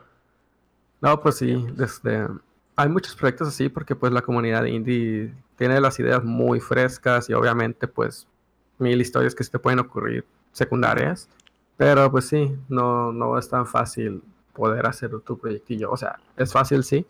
[1.02, 2.28] No, pues sí, desde...
[2.76, 7.34] hay muchos proyectos así porque pues la comunidad indie tiene las ideas muy frescas y
[7.34, 8.28] obviamente pues
[8.78, 11.30] mil historias que se te pueden ocurrir secundarias,
[11.78, 14.22] pero pues sí, no, no es tan fácil
[14.54, 15.92] poder hacer tu proyectillo.
[15.92, 17.06] O sea, es fácil sí,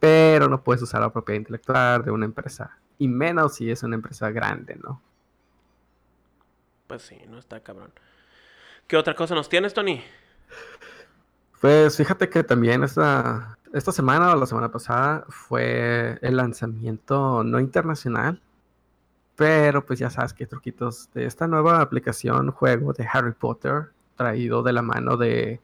[0.00, 3.96] pero no puedes usar la propiedad intelectual de una empresa y menos si es una
[3.96, 5.00] empresa grande, ¿no?
[6.86, 7.92] Pues sí, no está cabrón.
[8.86, 10.02] ¿Qué otra cosa nos tienes, Tony?
[11.60, 17.58] Pues fíjate que también esta, esta semana o la semana pasada fue el lanzamiento no
[17.60, 18.40] internacional,
[19.36, 24.62] pero pues ya sabes que truquitos de esta nueva aplicación, juego de Harry Potter, traído
[24.62, 25.60] de la mano de,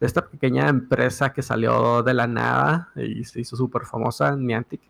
[0.00, 4.80] esta pequeña empresa que salió de la nada y se hizo súper famosa, Niantic,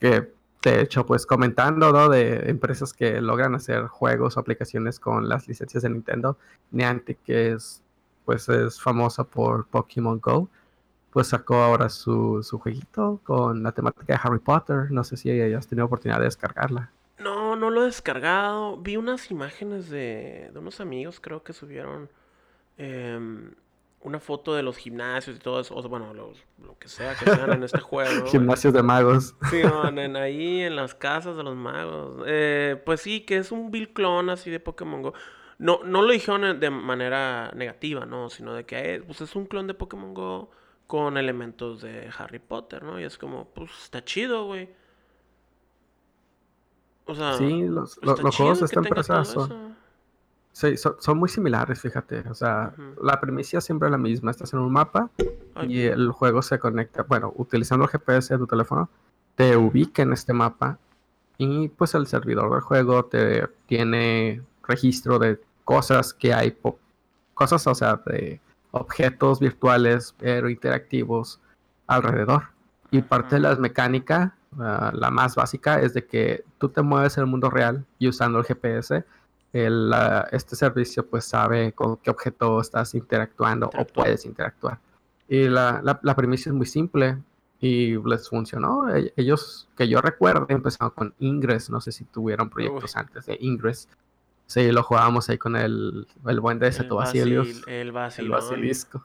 [0.00, 2.08] que de hecho, pues comentando, ¿no?
[2.08, 6.36] De empresas que logran hacer juegos o aplicaciones con las licencias de Nintendo,
[6.72, 7.84] Niantic, es,
[8.24, 10.48] pues es famosa por Pokémon Go,
[11.16, 14.90] pues sacó ahora su, su jueguito con la temática de Harry Potter.
[14.90, 16.90] No sé si hayas tenido oportunidad de descargarla.
[17.18, 18.76] No, no lo he descargado.
[18.76, 22.10] Vi unas imágenes de, de unos amigos, creo que subieron
[22.76, 23.50] em,
[24.02, 26.34] una foto de los gimnasios y todo eso, o bueno, lo
[26.78, 28.26] que sea que sean en este juego.
[28.26, 29.34] Gimnasios de magos.
[29.48, 32.24] Sí, en, ahí en las casas de los magos.
[32.26, 35.14] Eh, pues sí, que es un Bill clon así de Pokémon Go.
[35.56, 38.28] No, no lo dijeron de manera negativa, ¿no?
[38.28, 40.50] Sino de que eh, pues es un clon de Pokémon Go
[40.86, 43.00] con elementos de Harry Potter, ¿no?
[43.00, 44.68] Y es como, pues está chido, güey.
[47.06, 49.76] O sea, sí, los, los, juegos de esta empresa son,
[50.52, 52.28] sí, son, muy similares, fíjate.
[52.28, 54.32] O sea, la premisa siempre es la misma.
[54.32, 55.10] Estás en un mapa
[55.68, 57.02] y el juego se conecta.
[57.04, 58.90] Bueno, utilizando el GPS de tu teléfono,
[59.36, 60.78] te ubica en este mapa
[61.38, 66.56] y pues el servidor del juego te tiene registro de cosas que hay,
[67.34, 68.40] cosas, o sea, de
[68.76, 71.40] objetos virtuales pero interactivos
[71.86, 72.44] alrededor.
[72.90, 77.16] Y parte de la mecánica, ah, la más básica, es de que tú te mueves
[77.16, 79.04] en el mundo real y usando el GPS,
[79.52, 79.92] el,
[80.32, 84.78] este servicio pues sabe con qué objeto estás interactuando o puedes interactuar.
[85.28, 87.18] Y la, la, premisa es muy simple
[87.58, 88.94] y les funcionó.
[88.94, 91.70] E, ellos, que yo recuerdo, empezaron con Ingress.
[91.70, 93.88] No sé si tuvieron proyectos antes de Ingress.
[94.46, 97.62] Sí, lo jugábamos ahí con el, el buen de Seto Basilius.
[97.66, 99.04] El, el Basilisco.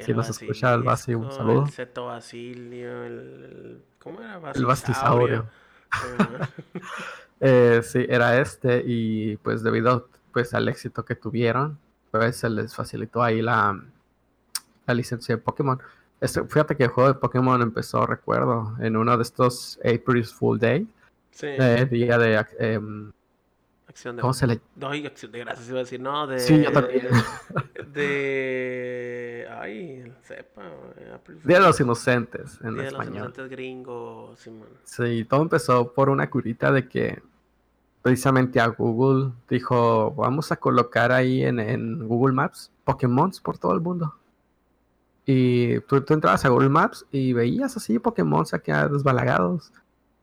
[0.00, 1.64] si nos escucha el Basi, un saludo.
[1.64, 4.40] El Seto Basilio, el, ¿Cómo era?
[4.54, 5.46] El Bastisaurio.
[7.40, 11.78] eh, sí, era este y pues debido pues al éxito que tuvieron,
[12.10, 13.80] pues se les facilitó ahí la,
[14.86, 15.80] la licencia de Pokémon.
[16.20, 20.58] Este, fíjate que el juego de Pokémon empezó, recuerdo, en uno de estos April's Full
[20.58, 20.88] Day.
[21.30, 21.48] Sí.
[21.48, 22.44] Eh, día de...
[22.58, 22.80] Eh,
[23.86, 24.22] Acción de...
[24.22, 24.60] ¿Cómo se le...?
[24.76, 26.40] No, acción de gracias iba a decir, no, de...
[26.40, 27.08] Sí, yo también.
[27.92, 29.46] De...
[29.60, 30.62] Ay, sepa.
[31.44, 33.12] Día de los Inocentes, en Día español.
[33.12, 34.68] Día de los Inocentes gringo, Simón.
[34.82, 37.22] Sí, todo empezó por una curita de que
[38.02, 43.72] precisamente a Google dijo, vamos a colocar ahí en, en Google Maps Pokémon por todo
[43.74, 44.14] el mundo.
[45.24, 49.72] Y tú, tú, entrabas a Google Maps y veías así Pokémon saqueados, desbalagados.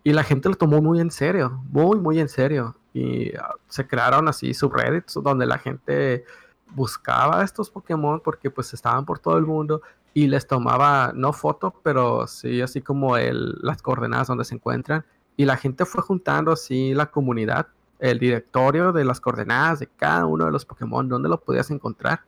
[0.04, 3.88] Y la gente lo tomó muy en serio, muy, muy en serio y ah, se
[3.88, 6.26] crearon así subreddits donde la gente
[6.74, 9.82] buscaba estos Pokémon porque pues estaban por todo el mundo
[10.14, 15.06] y les tomaba no foto, pero sí así como el, las coordenadas donde se encuentran.
[15.38, 17.68] Y la gente fue juntando así la comunidad,
[18.00, 22.22] el directorio de las coordenadas de cada uno de los Pokémon, donde lo podías encontrar.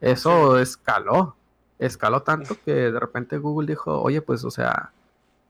[0.00, 1.36] Eso escaló,
[1.78, 4.92] escaló tanto que de repente Google dijo, oye pues o sea,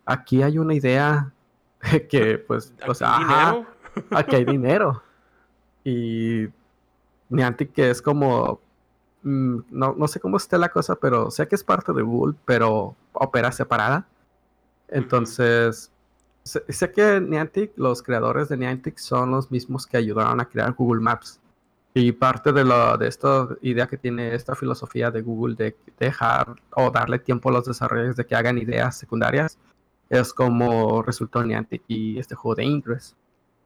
[0.05, 1.33] aquí hay una idea
[2.09, 3.67] que pues, o sea,
[4.11, 5.03] aquí hay dinero.
[5.85, 6.47] Y
[7.29, 8.61] Niantic, que es como.
[9.23, 12.37] Mm, no, no sé cómo esté la cosa, pero sé que es parte de Google,
[12.45, 14.07] pero opera separada.
[14.89, 15.91] Entonces,
[16.45, 21.01] sé, que Niantic, los creadores de Niantic, son los mismos que ayudaron a crear Google
[21.01, 21.41] Maps.
[21.95, 26.57] Y parte de, lo, de esta idea que tiene esta filosofía de Google de dejar
[26.75, 29.59] o darle tiempo a los desarrolladores de que hagan ideas secundarias
[30.13, 33.17] es como resultó Niantic y este juego de Ingress.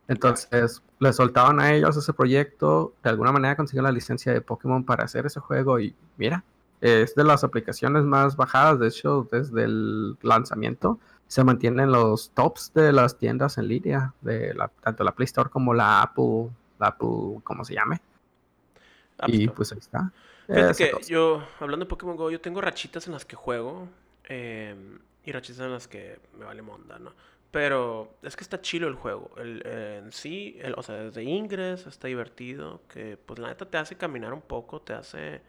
[0.09, 4.85] Entonces, le soltaban a ellos ese proyecto, de alguna manera consiguieron la licencia de Pokémon
[4.85, 6.45] para hacer ese juego y mira,
[6.81, 12.73] es de las aplicaciones más bajadas, de hecho, desde el lanzamiento se mantienen los tops
[12.75, 16.88] de las tiendas en línea, de la, tanto la Play Store como la Apple, la
[16.88, 18.01] Apple, ¿cómo se llame?
[19.27, 20.12] y pues ahí está.
[20.47, 23.88] Fíjate que yo, hablando de Pokémon Go, yo tengo rachitas en las que juego
[24.29, 24.77] eh,
[25.25, 27.12] y rachitas en las que me vale monda, ¿no?
[27.50, 29.30] Pero es que está chilo el juego.
[29.37, 32.82] El, en sí, el, o sea, desde Ingress está divertido.
[32.88, 35.40] Que pues la neta te hace caminar un poco, te hace.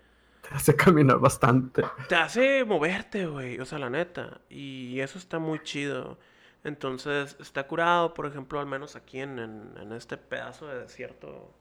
[0.47, 1.83] Te hace caminar bastante.
[2.07, 3.59] Te hace moverte, güey.
[3.59, 4.39] O sea, la neta.
[4.49, 6.17] Y eso está muy chido.
[6.63, 11.53] Entonces, está curado, por ejemplo, al menos aquí en, en, este pedazo de desierto.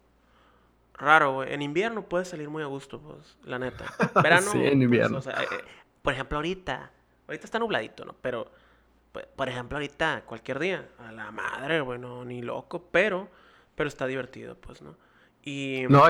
[0.95, 1.53] Raro, güey.
[1.53, 3.85] En invierno puedes salir muy a gusto, pues, la neta.
[4.23, 4.51] Verano.
[4.53, 5.21] sí, en invierno.
[5.21, 5.65] Pues, o sea, eh,
[6.03, 6.91] por ejemplo, ahorita.
[7.29, 8.15] Ahorita está nubladito, ¿no?
[8.21, 8.51] Pero
[9.37, 13.29] por ejemplo, ahorita, cualquier día, a la madre, bueno, ni loco, pero,
[13.75, 14.97] pero está divertido, pues, ¿no?
[15.43, 15.85] Y...
[15.89, 16.05] No,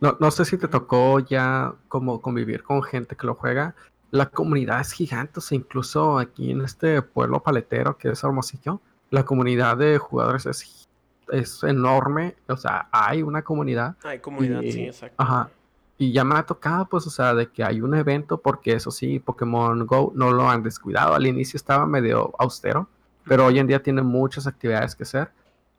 [0.00, 3.74] no, no sé si te tocó ya como convivir con gente que lo juega.
[4.10, 8.80] La comunidad es gigante, o sea, incluso aquí en este pueblo paletero que es Hermosillo,
[9.10, 10.88] la comunidad de jugadores es,
[11.30, 13.96] es enorme, o sea, hay una comunidad.
[14.04, 15.22] Hay comunidad, sí, exacto.
[15.22, 15.50] Ajá.
[15.98, 18.90] Y ya me ha tocado, pues, o sea, de que hay un evento, porque eso
[18.90, 21.14] sí, Pokémon Go no lo han descuidado.
[21.14, 22.88] Al inicio estaba medio austero,
[23.24, 25.30] pero hoy en día tiene muchas actividades que hacer.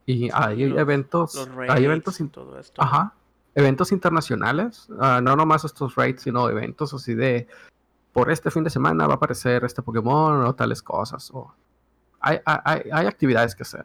[0.06, 2.82] Y hay eventos, hay eventos, todo esto.
[2.82, 3.14] Ajá,
[3.54, 7.46] eventos internacionales, ah, no nomás estos raids, sino eventos así de,
[8.12, 11.30] por este fin de semana va a aparecer este Pokémon o tales cosas.
[11.32, 11.52] O
[12.20, 13.84] hay, hay, hay actividades que hacer.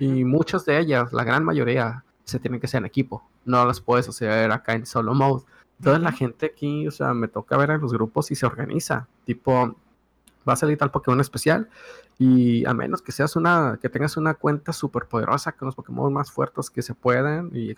[0.00, 3.22] Y muchas de ellas, la gran mayoría, se tienen que hacer en equipo.
[3.44, 5.44] No las puedes hacer acá en solo mode.
[5.78, 9.06] Entonces la gente aquí, o sea, me toca ver a los grupos y se organiza.
[9.24, 9.76] Tipo,
[10.48, 11.68] va a salir tal Pokémon especial
[12.18, 16.12] y a menos que seas una, que tengas una cuenta súper poderosa con los Pokémon
[16.12, 17.72] más fuertes que se pueden y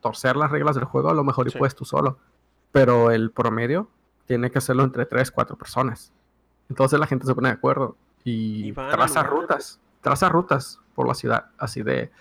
[0.00, 2.18] torcer las reglas del juego, a lo mejor y puedes tú solo.
[2.70, 3.88] Pero el promedio
[4.26, 6.12] tiene que hacerlo entre 3, 4 personas.
[6.68, 11.46] Entonces la gente se pone de acuerdo y, traza rutas, traza rutas por la ciudad,
[11.58, 12.12] así de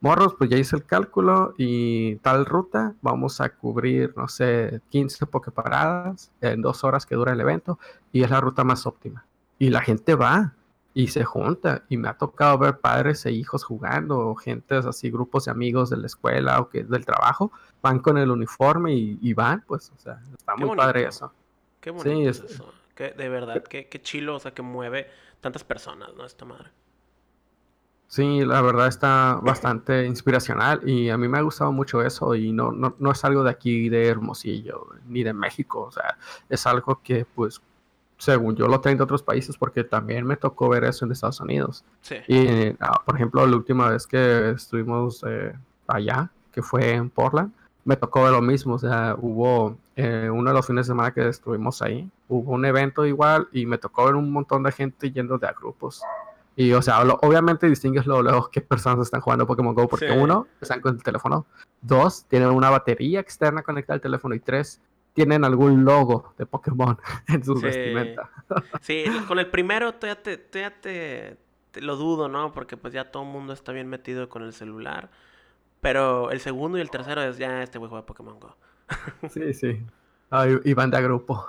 [0.00, 5.26] morros, pues ya hice el cálculo y tal ruta, vamos a cubrir, no sé, 15
[5.26, 7.78] pokeparadas en dos horas que dura el evento
[8.12, 9.26] y es la ruta más óptima.
[9.58, 10.54] Y la gente va
[10.94, 15.10] y se junta y me ha tocado ver padres e hijos jugando, o gentes así,
[15.10, 19.32] grupos de amigos de la escuela o que del trabajo, van con el uniforme y,
[19.34, 21.32] van, pues, o sea, está muy padre eso.
[21.80, 22.72] Qué bonito es, eso.
[22.96, 25.08] de verdad, qué, qué chilo, o sea, que mueve
[25.40, 26.24] tantas personas, ¿no?
[26.24, 26.70] Esta madre.
[28.08, 32.52] Sí, la verdad está bastante inspiracional y a mí me ha gustado mucho eso y
[32.52, 36.16] no, no, no, es algo de aquí de Hermosillo ni de México, o sea,
[36.48, 37.60] es algo que pues
[38.16, 41.40] según yo lo tengo de otros países porque también me tocó ver eso en Estados
[41.40, 41.84] Unidos.
[42.00, 42.16] Sí.
[42.26, 45.54] Y ah, por ejemplo, la última vez que estuvimos eh,
[45.86, 47.52] allá, que fue en Portland,
[47.84, 51.12] me tocó ver lo mismo, o sea, hubo eh, uno de los fines de semana
[51.12, 55.10] que estuvimos ahí, hubo un evento igual y me tocó ver un montón de gente
[55.10, 56.02] yendo de a grupos.
[56.58, 60.80] Y, o sea, obviamente distingues luego, qué personas están jugando Pokémon Go, porque uno, están
[60.80, 61.46] con el teléfono,
[61.80, 64.80] dos, tienen una batería externa conectada al teléfono, y tres,
[65.12, 68.28] tienen algún logo de Pokémon en sus vestimenta.
[68.80, 71.36] sí, con el primero todavía, te, te,
[71.80, 72.52] lo dudo, ¿no?
[72.52, 75.10] Porque pues ya todo el mundo está bien metido con el celular.
[75.80, 78.56] Pero el segundo y el tercero es ya este güey juega Pokémon Go.
[79.30, 79.80] sí, sí.
[80.64, 81.46] y van de grupo.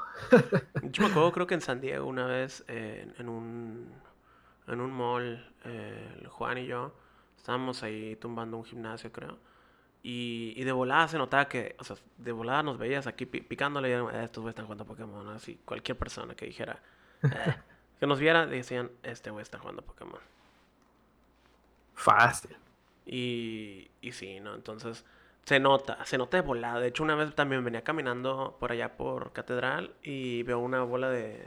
[0.83, 3.87] Yo me acuerdo, creo que en San Diego una vez, en un
[4.69, 6.93] en un mall, eh, Juan y yo,
[7.37, 9.37] estábamos ahí tumbando un gimnasio, creo.
[10.01, 13.89] Y, y, de volada se notaba que, o sea, de volada nos veías aquí picándole
[13.89, 16.81] y eh, estos güeyes están jugando Pokémon, así, cualquier persona que dijera,
[17.23, 17.55] eh,
[17.99, 20.21] que nos viera, decían, este güey está jugando Pokémon.
[21.95, 22.55] Fácil.
[23.05, 24.55] Y, y sí, ¿no?
[24.55, 25.03] Entonces,
[25.43, 26.79] se nota, se nota de volada.
[26.79, 31.09] De hecho, una vez también venía caminando por allá por Catedral y veo una bola
[31.09, 31.45] de,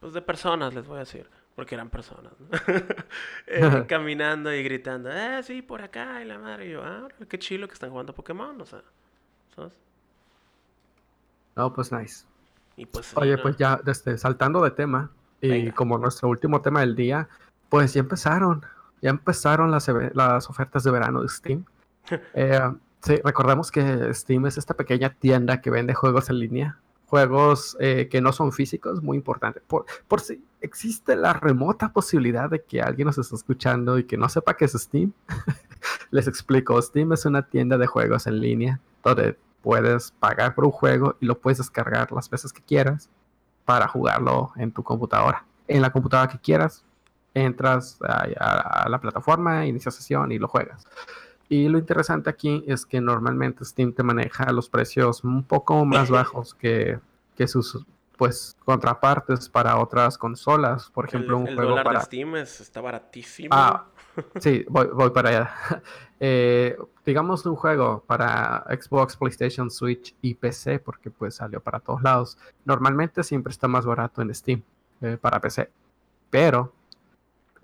[0.00, 2.32] pues, de personas, les voy a decir porque eran personas,
[3.46, 7.38] eh, caminando y gritando, eh, sí, por acá, y la madre, y yo, ah, qué
[7.38, 8.82] chilo que están jugando Pokémon, o sea,
[9.54, 9.72] ¿sabes?
[11.54, 12.24] No, pues nice.
[12.90, 15.10] Pues, Oye, pues ya, desde, saltando de tema,
[15.42, 17.28] y como nuestro último tema del día,
[17.68, 18.64] pues ya empezaron,
[19.02, 21.64] ya empezaron las, las ofertas de verano de Steam.
[22.34, 22.60] eh,
[23.02, 26.78] sí, recordamos que Steam es esta pequeña tienda que vende juegos en línea
[27.12, 29.60] juegos eh, que no son físicos, muy importante.
[29.60, 34.16] Por, por si existe la remota posibilidad de que alguien nos esté escuchando y que
[34.16, 35.12] no sepa qué es Steam,
[36.10, 36.80] les explico.
[36.80, 41.26] Steam es una tienda de juegos en línea donde puedes pagar por un juego y
[41.26, 43.10] lo puedes descargar las veces que quieras
[43.66, 45.44] para jugarlo en tu computadora.
[45.68, 46.82] En la computadora que quieras,
[47.34, 50.86] entras a, a la plataforma, inicias sesión y lo juegas.
[51.48, 56.10] Y lo interesante aquí es que normalmente Steam te maneja los precios un poco más
[56.10, 56.98] bajos que,
[57.36, 57.84] que sus
[58.16, 60.90] pues contrapartes para otras consolas.
[60.90, 63.48] Por ejemplo, un juego dólar para de Steam está baratísimo.
[63.50, 63.86] Ah,
[64.38, 65.50] sí, voy, voy para allá.
[66.24, 72.00] Eh, digamos un juego para Xbox, PlayStation, Switch y PC, porque pues salió para todos
[72.00, 72.38] lados.
[72.64, 74.62] Normalmente siempre está más barato en Steam
[75.00, 75.68] eh, para PC,
[76.30, 76.72] pero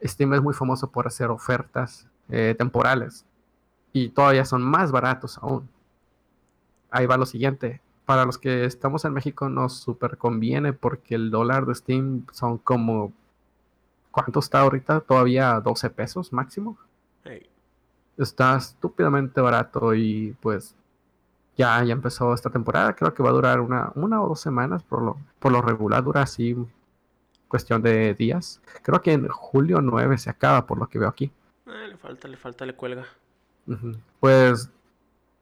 [0.02, 3.24] Steam es muy famoso por hacer ofertas eh, temporales
[3.92, 5.68] y todavía son más baratos aún.
[6.90, 7.80] Ahí va lo siguiente.
[8.06, 12.58] Para los que estamos en México nos super conviene porque el dólar de Steam son
[12.58, 13.12] como...
[14.10, 15.00] ¿Cuánto está ahorita?
[15.00, 16.78] Todavía 12 pesos máximo.
[18.16, 20.74] Está estúpidamente barato y pues
[21.56, 22.96] ya, ya empezó esta temporada.
[22.96, 24.82] Creo que va a durar una, una o dos semanas.
[24.82, 26.56] Por lo, por lo regular dura así
[27.48, 28.60] cuestión de días.
[28.82, 31.32] Creo que en julio 9 se acaba por lo que veo aquí.
[31.66, 33.06] Eh, le falta, le falta, le cuelga.
[34.20, 34.70] Pues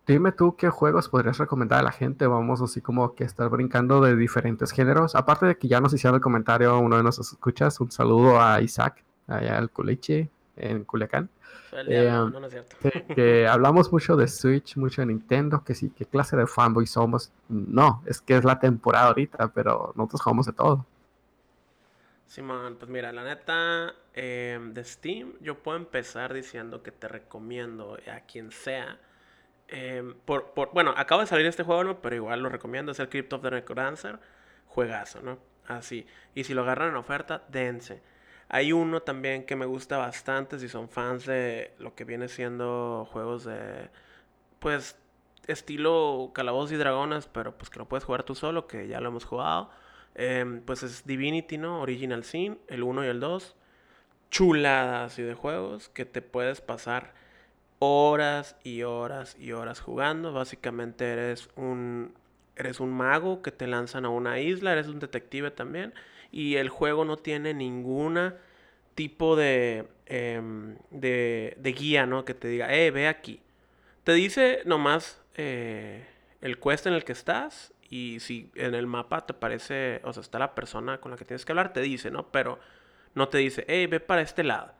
[0.07, 2.27] dime tú qué juegos podrías recomendar a la gente.
[2.27, 5.15] Vamos así como que estar brincando de diferentes géneros.
[5.15, 8.61] Aparte de que ya nos hicieron el comentario uno de nuestros escuchas, un saludo a
[8.61, 11.29] Isaac, allá al Culeche, en Culiacán.
[11.89, 12.77] Eh, no, no es cierto.
[13.15, 17.33] Que, hablamos mucho de Switch, mucho de Nintendo, que sí, qué clase de fanboy somos.
[17.49, 20.87] No, es que es la temporada ahorita, pero nosotros jugamos de todo.
[22.27, 27.99] Simón, pues mira, la neta, em, de Steam, yo puedo empezar diciendo que te recomiendo
[28.13, 28.99] a quien sea.
[29.69, 32.01] Em, por, por, bueno, acaba de salir este juego, ¿no?
[32.03, 34.19] Pero igual lo recomiendo, es el Crypt of the Necrodancer.
[34.67, 35.39] Juegazo, ¿no?
[35.67, 36.07] Así.
[36.35, 38.03] Y si lo agarran en oferta, dense.
[38.49, 43.09] Hay uno también que me gusta bastante si son fans de lo que viene siendo
[43.11, 43.91] juegos de,
[44.61, 44.97] pues,
[45.47, 49.09] estilo calabozos y dragones, pero pues que lo puedes jugar tú solo, que ya lo
[49.09, 49.71] hemos jugado.
[50.19, 51.83] Em, pues es Divinity, ¿no?
[51.83, 53.55] Original Sin, el 1 y el 2.
[54.31, 57.13] Chuladas y de juegos que te puedes pasar
[57.79, 60.33] horas y horas y horas jugando.
[60.33, 62.15] Básicamente eres un,
[62.57, 65.93] eres un mago que te lanzan a una isla, eres un detective también
[66.33, 68.37] y el juego no tiene ninguna
[68.95, 72.25] tipo de, em, de, de, guía, ¿no?
[72.25, 73.43] Que te diga, eh, ve aquí.
[74.05, 76.07] Te dice nomás eh,
[76.41, 80.21] el quest en el que estás y si en el mapa te parece, o sea,
[80.21, 82.29] está la persona con la que tienes que hablar, te dice, ¿no?
[82.31, 82.59] Pero
[83.15, 84.73] no te dice, hey, ve para este lado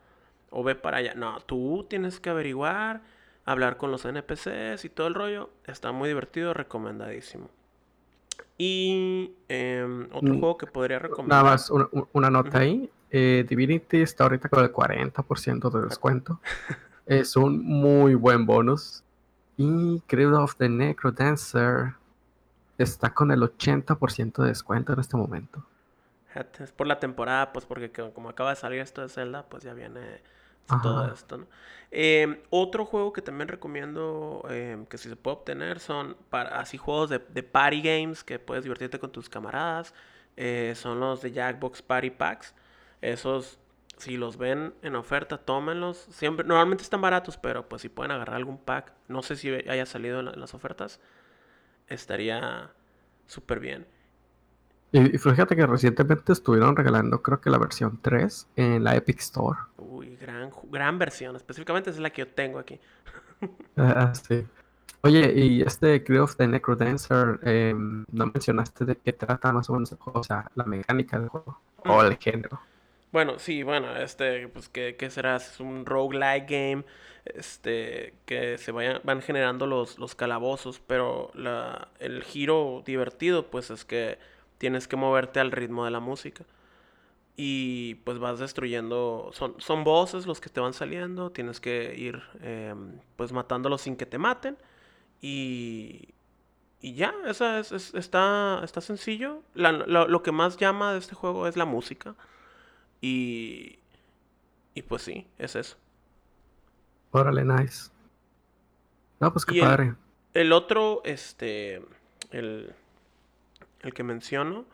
[0.51, 1.15] o ve para allá.
[1.15, 3.03] No, tú tienes que averiguar,
[3.45, 5.51] hablar con los NPCs y todo el rollo.
[5.65, 7.49] Está muy divertido, recomendadísimo.
[8.59, 11.43] Y em, otro mm, juego que podría recomendar.
[11.43, 11.71] Nada más
[12.13, 12.91] una, nota ahí.
[13.11, 16.41] Eh, Divinity está ahorita con el 40% de descuento.
[17.07, 19.05] es un muy buen bonus.
[19.57, 21.95] Y Crypt of the Necrodancer
[22.79, 25.65] está con el 80% de descuento en este momento.
[26.61, 29.73] Es por la temporada, pues porque como acaba de salir esto de Zelda, pues ya
[29.73, 30.21] viene
[30.67, 31.47] todo esto, ¿no?
[31.91, 36.77] Em, otro juego que también recomiendo em, que si se puede obtener son para, así
[36.77, 39.95] juegos de, party games que puedes divertirte con tus camaradas.
[40.37, 42.55] Eh, son los de Jackbox Party Packs.
[43.01, 43.59] Esos,
[43.97, 46.09] si los ven en oferta, tómenlos.
[46.11, 49.87] Siempre, normalmente están baratos, pero pues si pueden agarrar algún pack, no sé si haya
[49.87, 51.01] salido en las ofertas,
[51.89, 52.71] estaría
[53.27, 53.87] súper bien.
[54.93, 59.59] Y, fíjate que recientemente estuvieron regalando, creo que la versión 3 en la Epic Store.
[59.77, 61.37] Uy, gran, gran versión.
[61.37, 62.81] Específicamente es la que yo tengo aquí.
[63.77, 64.47] Ah, sí.
[65.03, 69.75] Oye, y este Crew of the Necrodancer, eh, ¿no mencionaste de qué trata más o
[69.75, 70.21] menos el juego?
[70.21, 72.59] O sea, la mecánica del juego o el género.
[73.13, 75.37] Bueno, sí, bueno, este, pues, ¿qué, qué será?
[75.37, 76.85] Es un roguelike game,
[77.25, 83.71] este, que se vayan, van generando los, los calabozos, pero la, el giro divertido, pues,
[83.71, 84.19] es que
[84.59, 86.45] tienes que moverte al ritmo de la música.
[87.39, 92.23] Y pues vas destruyendo, son, son voces los que te van saliendo, tienes que ir
[92.43, 94.57] em, pues matándolos sin que te maten.
[95.21, 96.11] Y,
[96.81, 99.43] y ya, esa es, está, está sencillo.
[99.55, 102.15] lo que más llama de este juego es la música.
[103.07, 103.79] Y,
[104.75, 105.77] y pues sí, es eso.
[107.13, 107.91] Órale, nice.
[109.21, 109.95] No, pues qué padre.
[110.35, 111.83] el, otro, este,
[112.33, 112.75] el,
[113.83, 114.65] el que menciono.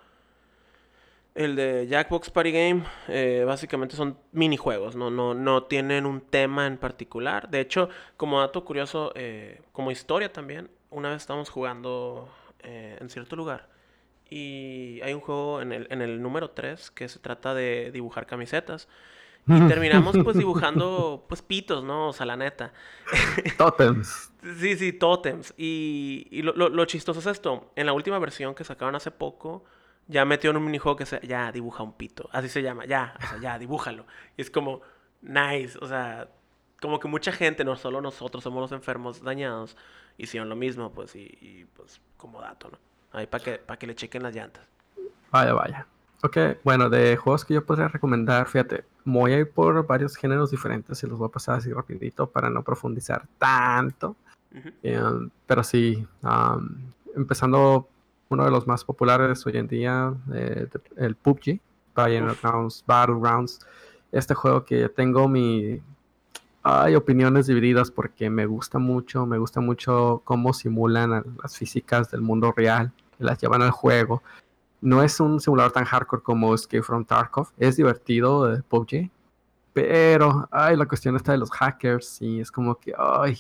[1.34, 5.10] El de Jackbox Party Game, eh, básicamente son minijuegos, ¿no?
[5.10, 7.50] No, no tienen un tema en particular.
[7.50, 12.30] De hecho, como dato curioso, eh, como historia también, una vez estábamos jugando
[12.60, 13.71] eh, en cierto lugar
[14.32, 18.26] y hay un juego en el, en el número 3 que se trata de dibujar
[18.26, 18.88] camisetas.
[19.46, 22.08] Y terminamos pues dibujando pues pitos, ¿no?
[22.08, 22.72] O sea, la neta.
[23.58, 24.32] Totems.
[24.58, 25.52] sí, sí, totems.
[25.58, 27.72] Y, y lo, lo, chistoso es esto.
[27.76, 29.64] En la última versión que sacaron hace poco,
[30.06, 32.30] ya metió en un minijuego que se ya dibuja un pito.
[32.32, 34.06] Así se llama, ya, o sea, ya, dibújalo.
[34.38, 34.80] Y es como,
[35.20, 36.30] nice, o sea,
[36.80, 39.76] como que mucha gente, no solo nosotros somos los enfermos dañados,
[40.16, 42.91] hicieron lo mismo, pues, y, y pues como dato, ¿no?
[43.12, 44.66] Ahí para que, para que le chequen las llantas.
[45.30, 45.86] Vaya, vaya.
[46.24, 50.50] Ok, bueno, de juegos que yo podría recomendar, fíjate, voy a ir por varios géneros
[50.52, 54.14] diferentes y los voy a pasar así rapidito para no profundizar tanto.
[54.82, 56.06] Em, pero sí,
[57.16, 57.88] empezando
[58.28, 61.60] uno de los más populares hoy en día, eh, el PUBG,
[61.94, 63.60] Battlegrounds, Battlegrounds.
[64.10, 65.80] Este juego que tengo mi...
[66.62, 72.20] Hay opiniones divididas porque me gusta mucho, me gusta mucho cómo simulan las físicas del
[72.20, 72.92] mundo real,
[73.22, 74.22] las llevan al juego
[74.82, 77.48] no es un simulador tan hardcore como Escape from Tarkov.
[77.56, 79.10] Es divertido de PUBG.
[79.72, 83.38] Pero, ay, la cuestión está de los hackers y es como que, ay,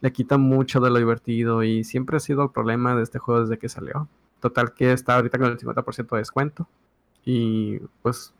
[0.00, 3.40] le quita mucho de lo divertido y siempre ha sido el problema de este juego
[3.40, 4.06] desde que salió.
[4.38, 6.68] Total que está ahorita con el 50% de descuento.
[7.24, 8.34] Y pues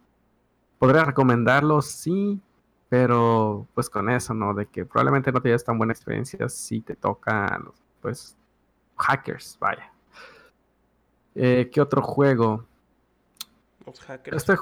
[0.78, 2.40] podría recomendarlo, sí,
[2.88, 4.54] pero pues con eso, ¿no?
[4.54, 7.60] De que probablemente no tienes tan buena experiencia si te toca,
[8.02, 8.36] pues,
[8.96, 9.92] hackers, vaya.
[11.34, 12.64] Eh, ¿Qué otro juego?
[13.86, 14.36] Los hackers.
[14.36, 14.56] Este,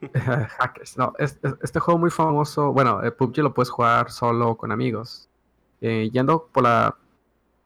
[0.58, 0.96] hackers.
[0.96, 2.72] No, este juego muy famoso.
[2.72, 5.28] Bueno, el PUBG lo puedes jugar solo con amigos.
[5.80, 6.96] Eh, yendo por la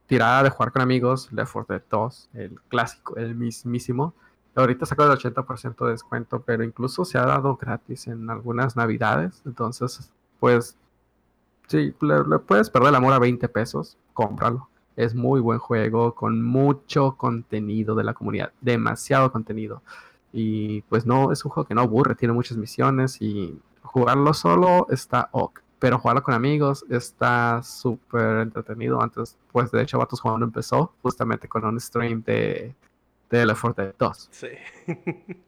[0.07, 4.15] tirada de jugar con amigos, Left 4 Dead 2, el clásico, el mismísimo.
[4.55, 9.43] Ahorita sacó el 80% de descuento, pero incluso se ha dado gratis en algunas navidades.
[9.45, 10.77] Entonces, pues,
[11.67, 14.69] sí, le, puedes perder el amor a 20 pesos, cómpralo.
[14.97, 19.83] Es muy buen juego, con mucho contenido de la comunidad, demasiado contenido.
[20.33, 24.87] Y pues no, es un juego que no aburre, tiene muchas misiones y jugarlo solo
[24.91, 25.61] está ok.
[25.79, 29.03] Pero jugarlo con amigos está súper entretenido.
[29.03, 32.75] Antes, pues de hecho, Vatos jugando empezó justamente con un stream de,
[33.31, 34.29] de 4 Dead 2.
[34.31, 34.49] Sí.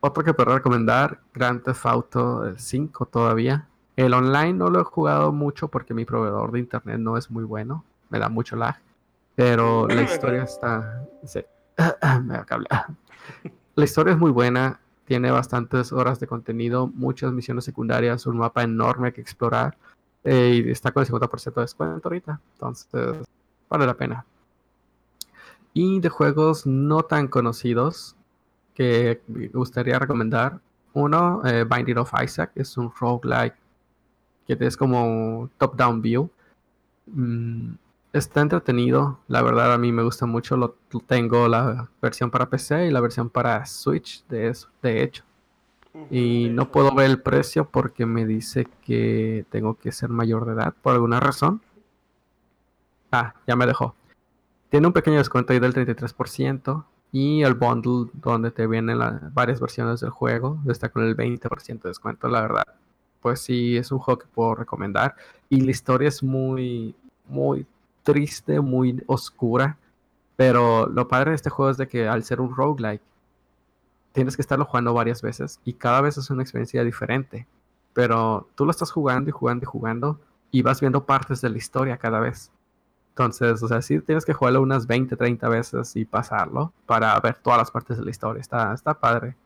[0.00, 3.68] Otro que puedo recomendar, Grand Theft Auto 5 todavía.
[3.94, 7.44] El online no lo he jugado mucho porque mi proveedor de internet no es muy
[7.44, 7.84] bueno.
[8.12, 8.76] Me da mucho lag.
[9.34, 11.04] Pero la historia está...
[11.24, 11.40] Sí.
[12.22, 12.40] me.
[13.74, 18.62] La historia es muy buena tiene bastantes horas de contenido, muchas misiones secundarias, un mapa
[18.62, 19.76] enorme que explorar
[20.24, 22.40] eh, y está con el 50% de descuento ahorita.
[22.54, 23.16] Entonces,
[23.68, 24.24] vale la pena.
[25.74, 28.16] Y de juegos no tan conocidos
[28.74, 30.60] que me gustaría recomendar.
[30.94, 33.56] Uno, eh, Binding of Isaac, es un roguelike
[34.46, 36.30] que es como top-down view.
[37.06, 37.74] Mm,
[38.12, 42.86] está entretenido, la verdad a mí me gusta mucho, lo, tengo la versión para PC
[42.86, 45.24] y la versión para Switch de eso, de hecho.
[46.10, 50.52] Y no puedo ver el precio porque me dice que tengo que ser mayor de
[50.52, 51.60] edad por alguna razón.
[53.10, 53.94] Ah, ya me dejó.
[54.70, 59.60] Tiene un pequeño descuento ahí del 33% y el bundle donde te vienen las varias
[59.60, 62.66] versiones del juego está con el 20% de descuento, la verdad.
[63.20, 65.14] Pues sí, es un juego que puedo recomendar
[65.50, 66.94] y la historia es muy,
[67.28, 67.66] muy
[68.02, 69.78] triste, muy oscura.
[70.36, 73.02] Pero lo padre de este juego es de que al ser un roguelike,
[74.12, 77.46] tienes que estarlo jugando varias veces y cada vez es una experiencia diferente.
[77.92, 81.58] Pero tú lo estás jugando y jugando y jugando y vas viendo partes de la
[81.58, 82.50] historia cada vez.
[83.10, 87.36] Entonces, o sea, sí tienes que jugarlo unas 20, 30 veces y pasarlo para ver
[87.36, 88.40] todas las partes de la historia.
[88.40, 89.36] Está, está padre.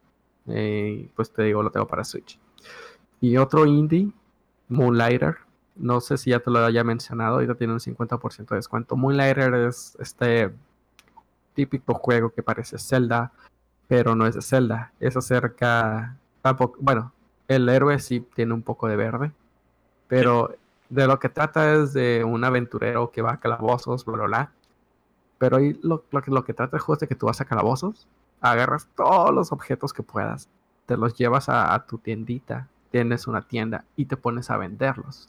[0.46, 2.38] Eh, pues te digo, lo tengo para Switch.
[3.20, 4.12] Y otro indie,
[4.68, 5.38] Moonlighter.
[5.76, 8.96] No sé si ya te lo haya mencionado, ahorita tiene un 50% de descuento.
[8.96, 10.52] Moonlighter es este
[11.54, 13.32] típico juego que parece Zelda,
[13.88, 14.92] pero no es de Zelda.
[15.00, 16.16] Es acerca.
[16.80, 17.12] Bueno,
[17.48, 19.32] el héroe sí tiene un poco de verde,
[20.08, 20.54] pero
[20.88, 24.52] de lo que trata es de un aventurero que va a calabozos, bla, bla, bla.
[25.38, 27.44] Pero ahí lo, que, lo que trata el juego es de que tú vas a
[27.44, 28.06] calabozos,
[28.40, 30.48] agarras todos los objetos que puedas,
[30.86, 35.28] te los llevas a tu tiendita, tienes una tienda y te pones a venderlos.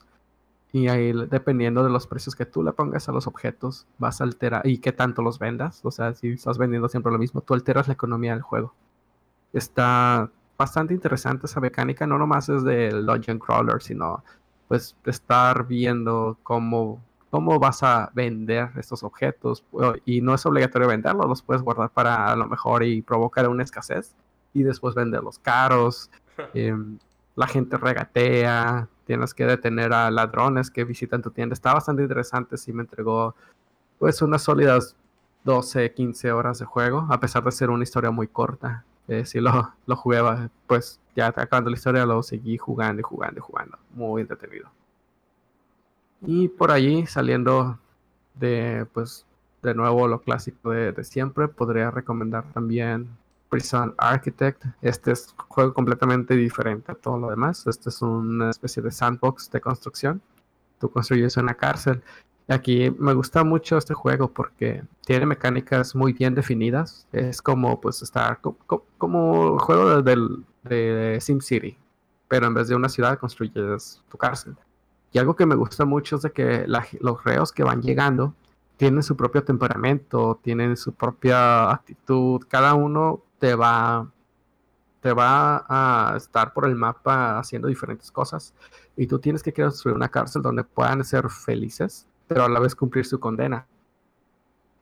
[0.72, 4.24] Y ahí, dependiendo de los precios que tú le pongas a los objetos, vas a
[4.24, 5.80] alterar y qué tanto los vendas.
[5.84, 8.74] O sea, si estás vendiendo siempre lo mismo, tú alteras la economía del juego.
[9.52, 14.22] Está bastante interesante esa mecánica, no nomás es del Dungeon Crawler, sino
[14.66, 19.64] pues estar viendo cómo, cómo vas a vender estos objetos.
[20.04, 23.62] Y no es obligatorio venderlos, los puedes guardar para a lo mejor y provocar una
[23.62, 24.14] escasez
[24.52, 26.10] y después venderlos caros.
[26.54, 26.98] Em,
[27.34, 31.54] la gente regatea, tienes que detener a ladrones que visitan tu tienda.
[31.54, 33.34] Está bastante interesante, sí me entregó
[33.98, 34.96] pues unas sólidas
[35.44, 38.84] 12, 15 horas de juego, a pesar de ser una historia muy corta.
[39.08, 40.20] Eh, si lo, lo jugué,
[40.66, 43.78] pues ya acabando la historia lo seguí jugando y jugando y jugando.
[43.94, 44.70] Muy entretenido.
[46.20, 47.78] Y por allí, saliendo
[48.34, 49.24] de, pues,
[49.62, 53.08] de nuevo lo clásico de, de siempre, podría recomendar también
[53.48, 54.64] Prison Architect.
[54.82, 57.66] Este es un juego completamente diferente a todo lo demás.
[57.66, 60.22] Este es una especie de sandbox de construcción.
[60.78, 62.02] Tú construyes una cárcel.
[62.48, 67.06] Aquí me gusta mucho este juego porque tiene mecánicas muy bien definidas.
[67.12, 70.26] Es como pues estar como, el juego de,
[70.62, 71.76] de, SimCity,
[72.26, 74.56] pero en vez de una ciudad construyes tu cárcel.
[75.12, 78.34] Y algo que me gusta mucho es que los reos que van llegando
[78.78, 82.42] tienen su propio temperamento, tienen su propia actitud.
[82.48, 84.10] Cada uno te va,
[85.00, 88.54] te va a estar por el mapa haciendo diferentes cosas
[88.96, 92.74] y tú tienes que construir una cárcel donde puedan ser felices, pero a la vez
[92.74, 93.66] cumplir su condena.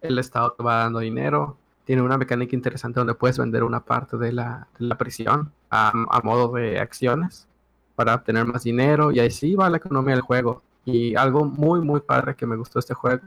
[0.01, 4.17] El Estado te va dando dinero, tiene una mecánica interesante donde puedes vender una parte
[4.17, 7.47] de la, prisión a, a, modo de acciones
[7.95, 10.63] para obtener más dinero y así va la economía del juego.
[10.85, 13.23] Y algo muy, muy padre que me gustó de este juego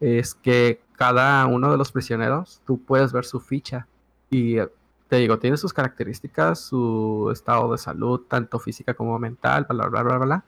[0.00, 3.86] es que cada uno de los prisioneros, tú puedes ver su ficha
[4.32, 4.68] y eh,
[5.08, 10.02] te digo, tiene sus características, su estado de salud, tanto física como mental, bla, bla,
[10.02, 10.44] bla, bla,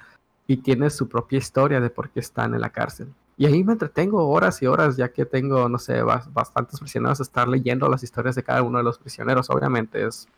[0.46, 3.12] y tiene su propia historia de por qué están en la cárcel.
[3.36, 7.46] Y ahí me entretengo horas y horas, ya que tengo, no sé, bastantes prisioneros, estar
[7.46, 9.50] leyendo las historias de cada uno de los prisioneros.
[9.50, 10.28] Obviamente es,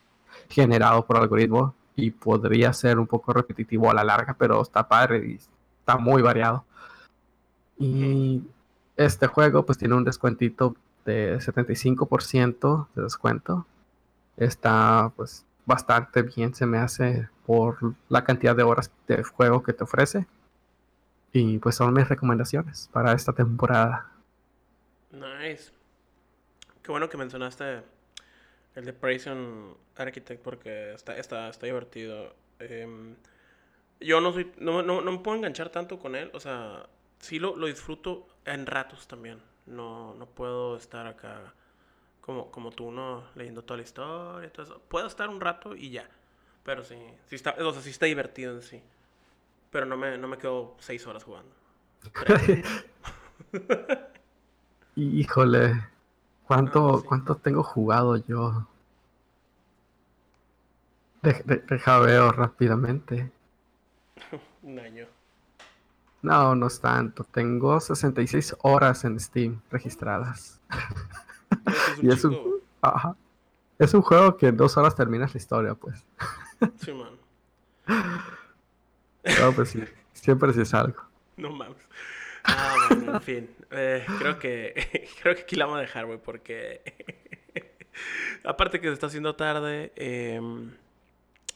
[0.49, 5.27] generado por algoritmo y podría ser un poco repetitivo a la larga, pero está padre
[5.27, 6.65] y está muy variado.
[7.79, 8.43] Y
[8.97, 10.75] este juego pues tiene un descuentito
[11.07, 13.67] de 75% de descuento.
[14.37, 19.73] Está pues bastante bien, se me hace por la cantidad de horas de juego que
[19.73, 20.27] te ofrece.
[21.33, 24.11] Y pues son mis recomendaciones para esta temporada.
[25.11, 25.73] Nice.
[26.83, 27.83] Qué bueno que mencionaste
[28.75, 32.35] el de Prison Architect porque está, está, está divertido.
[32.59, 33.17] Em,
[34.01, 36.31] yo no soy, no, no, no, me puedo enganchar tanto con él.
[36.33, 36.87] O sea,
[37.19, 39.39] sí lo, lo disfruto en ratos también.
[39.67, 41.53] No, no puedo estar acá
[42.21, 43.25] como, como tú, ¿no?
[43.35, 44.81] Leyendo toda la historia y todo eso.
[44.89, 46.09] Puedo estar un rato y ya.
[46.65, 46.97] Pero sí,
[47.27, 48.83] sí está, o sea, sí está divertido en sí.
[49.71, 51.53] Pero no me, no me quedo seis horas jugando.
[54.97, 55.85] Híjole,
[56.47, 58.67] ¿cuánto, ¿cuánto tengo jugado yo?
[61.23, 63.31] deja veo rápidamente.
[64.63, 65.07] Un año.
[66.27, 67.23] No, no es tanto.
[67.23, 70.61] Tengo 66 horas en Steam registradas.
[71.99, 72.61] Es y es un,
[73.79, 76.05] es un juego que en dos horas terminas la historia, pues.
[76.85, 77.13] Sí, man.
[79.41, 79.83] No, pues sí.
[80.13, 81.03] Siempre sí es algo.
[81.37, 81.83] No mames.
[82.45, 83.51] Ah, bueno, en fin.
[83.73, 86.81] Eh, creo que creo que aquí la vamos a dejar, güey, porque
[88.45, 90.71] aparte que se está haciendo tarde, em,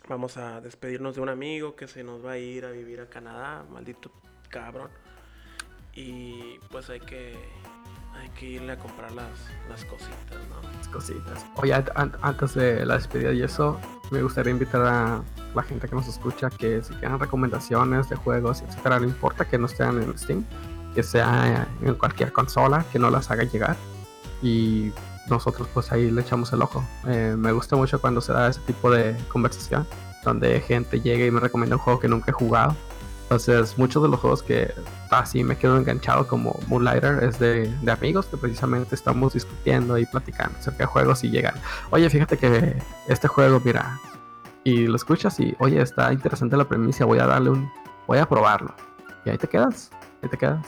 [0.09, 3.07] vamos a despedirnos de un amigo que se nos va a ir a vivir a
[3.07, 4.11] Canadá, maldito
[4.51, 4.91] cabrón.
[5.95, 7.37] Y pues hay que
[8.15, 9.31] hay que irle a comprar las,
[9.69, 10.71] las cositas, ¿no?
[10.77, 11.47] Las cositas.
[11.57, 11.73] Oye,
[12.23, 13.81] antes de la despedida y eso,
[14.11, 15.23] me gustaría invitar a
[15.55, 19.59] la gente que nos escucha que si quieren recomendaciones de juegos, etcétera, no importa que
[19.59, 20.45] no estén en Steam,
[20.95, 23.77] que sea en cualquier consola, que no las haga llegar.
[24.43, 24.93] Y
[25.29, 26.85] nosotros pues ahí le echamos el ojo.
[27.07, 29.87] Eh, me gusta mucho cuando se da ese tipo de conversación,
[30.25, 32.77] donde gente llega y me recomienda un juego que nunca he jugado
[33.31, 34.75] entonces, muchos de los juegos que
[35.09, 40.59] así me quedo enganchado como Moonlighter es de, amigos que precisamente estamos discutiendo y platicando
[40.59, 41.55] acerca de juegos y llegan.
[41.91, 44.01] Oye, fíjate que este juego, mira,
[44.65, 47.71] y lo escuchas y, oye, está interesante la premisa, voy a darle un,
[48.09, 48.75] voy a probarlo.
[49.25, 49.93] Y ahí te quedas,
[50.25, 50.67] ahí te quedas.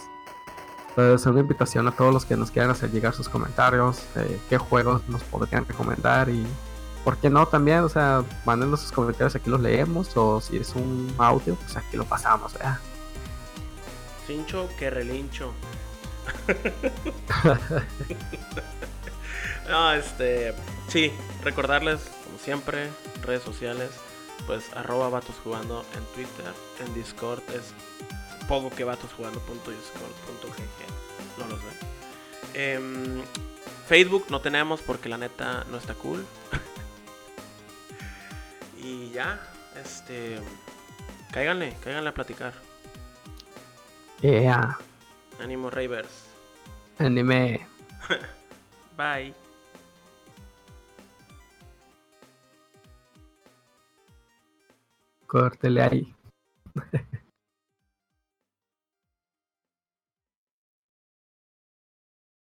[0.91, 4.05] Entonces, una invitación a todos los que nos quieran hacer llegar sus comentarios,
[4.49, 6.47] qué juegos nos podrían recomendar y
[7.05, 7.81] ¿por qué no también?
[7.81, 11.97] O sea, mándenos sus comentarios, aquí los leemos, o si es un audio, pues aquí
[11.97, 12.79] lo pasamos, ¿verdad?
[14.27, 15.53] Cincho que relincho.
[19.69, 20.55] no, este,
[20.89, 22.89] sí, recordarles, como siempre,
[23.23, 23.91] redes sociales,
[24.47, 26.53] pues arroba vatos jugando en Twitter,
[26.85, 27.75] en Discord es
[28.49, 28.85] poco que
[31.39, 32.75] no los sé.
[32.75, 33.23] Em,
[33.89, 36.25] Facebook no tenemos porque la neta no está cool.
[38.83, 39.39] Y ya,
[39.81, 40.41] este.
[41.31, 42.53] Cáiganle, cáiganle a platicar.
[44.21, 44.77] Yeah.
[45.41, 46.27] Ánimo Ravers.
[46.99, 47.67] Anime.
[48.97, 49.35] Bye.
[55.27, 56.15] Córtele ahí.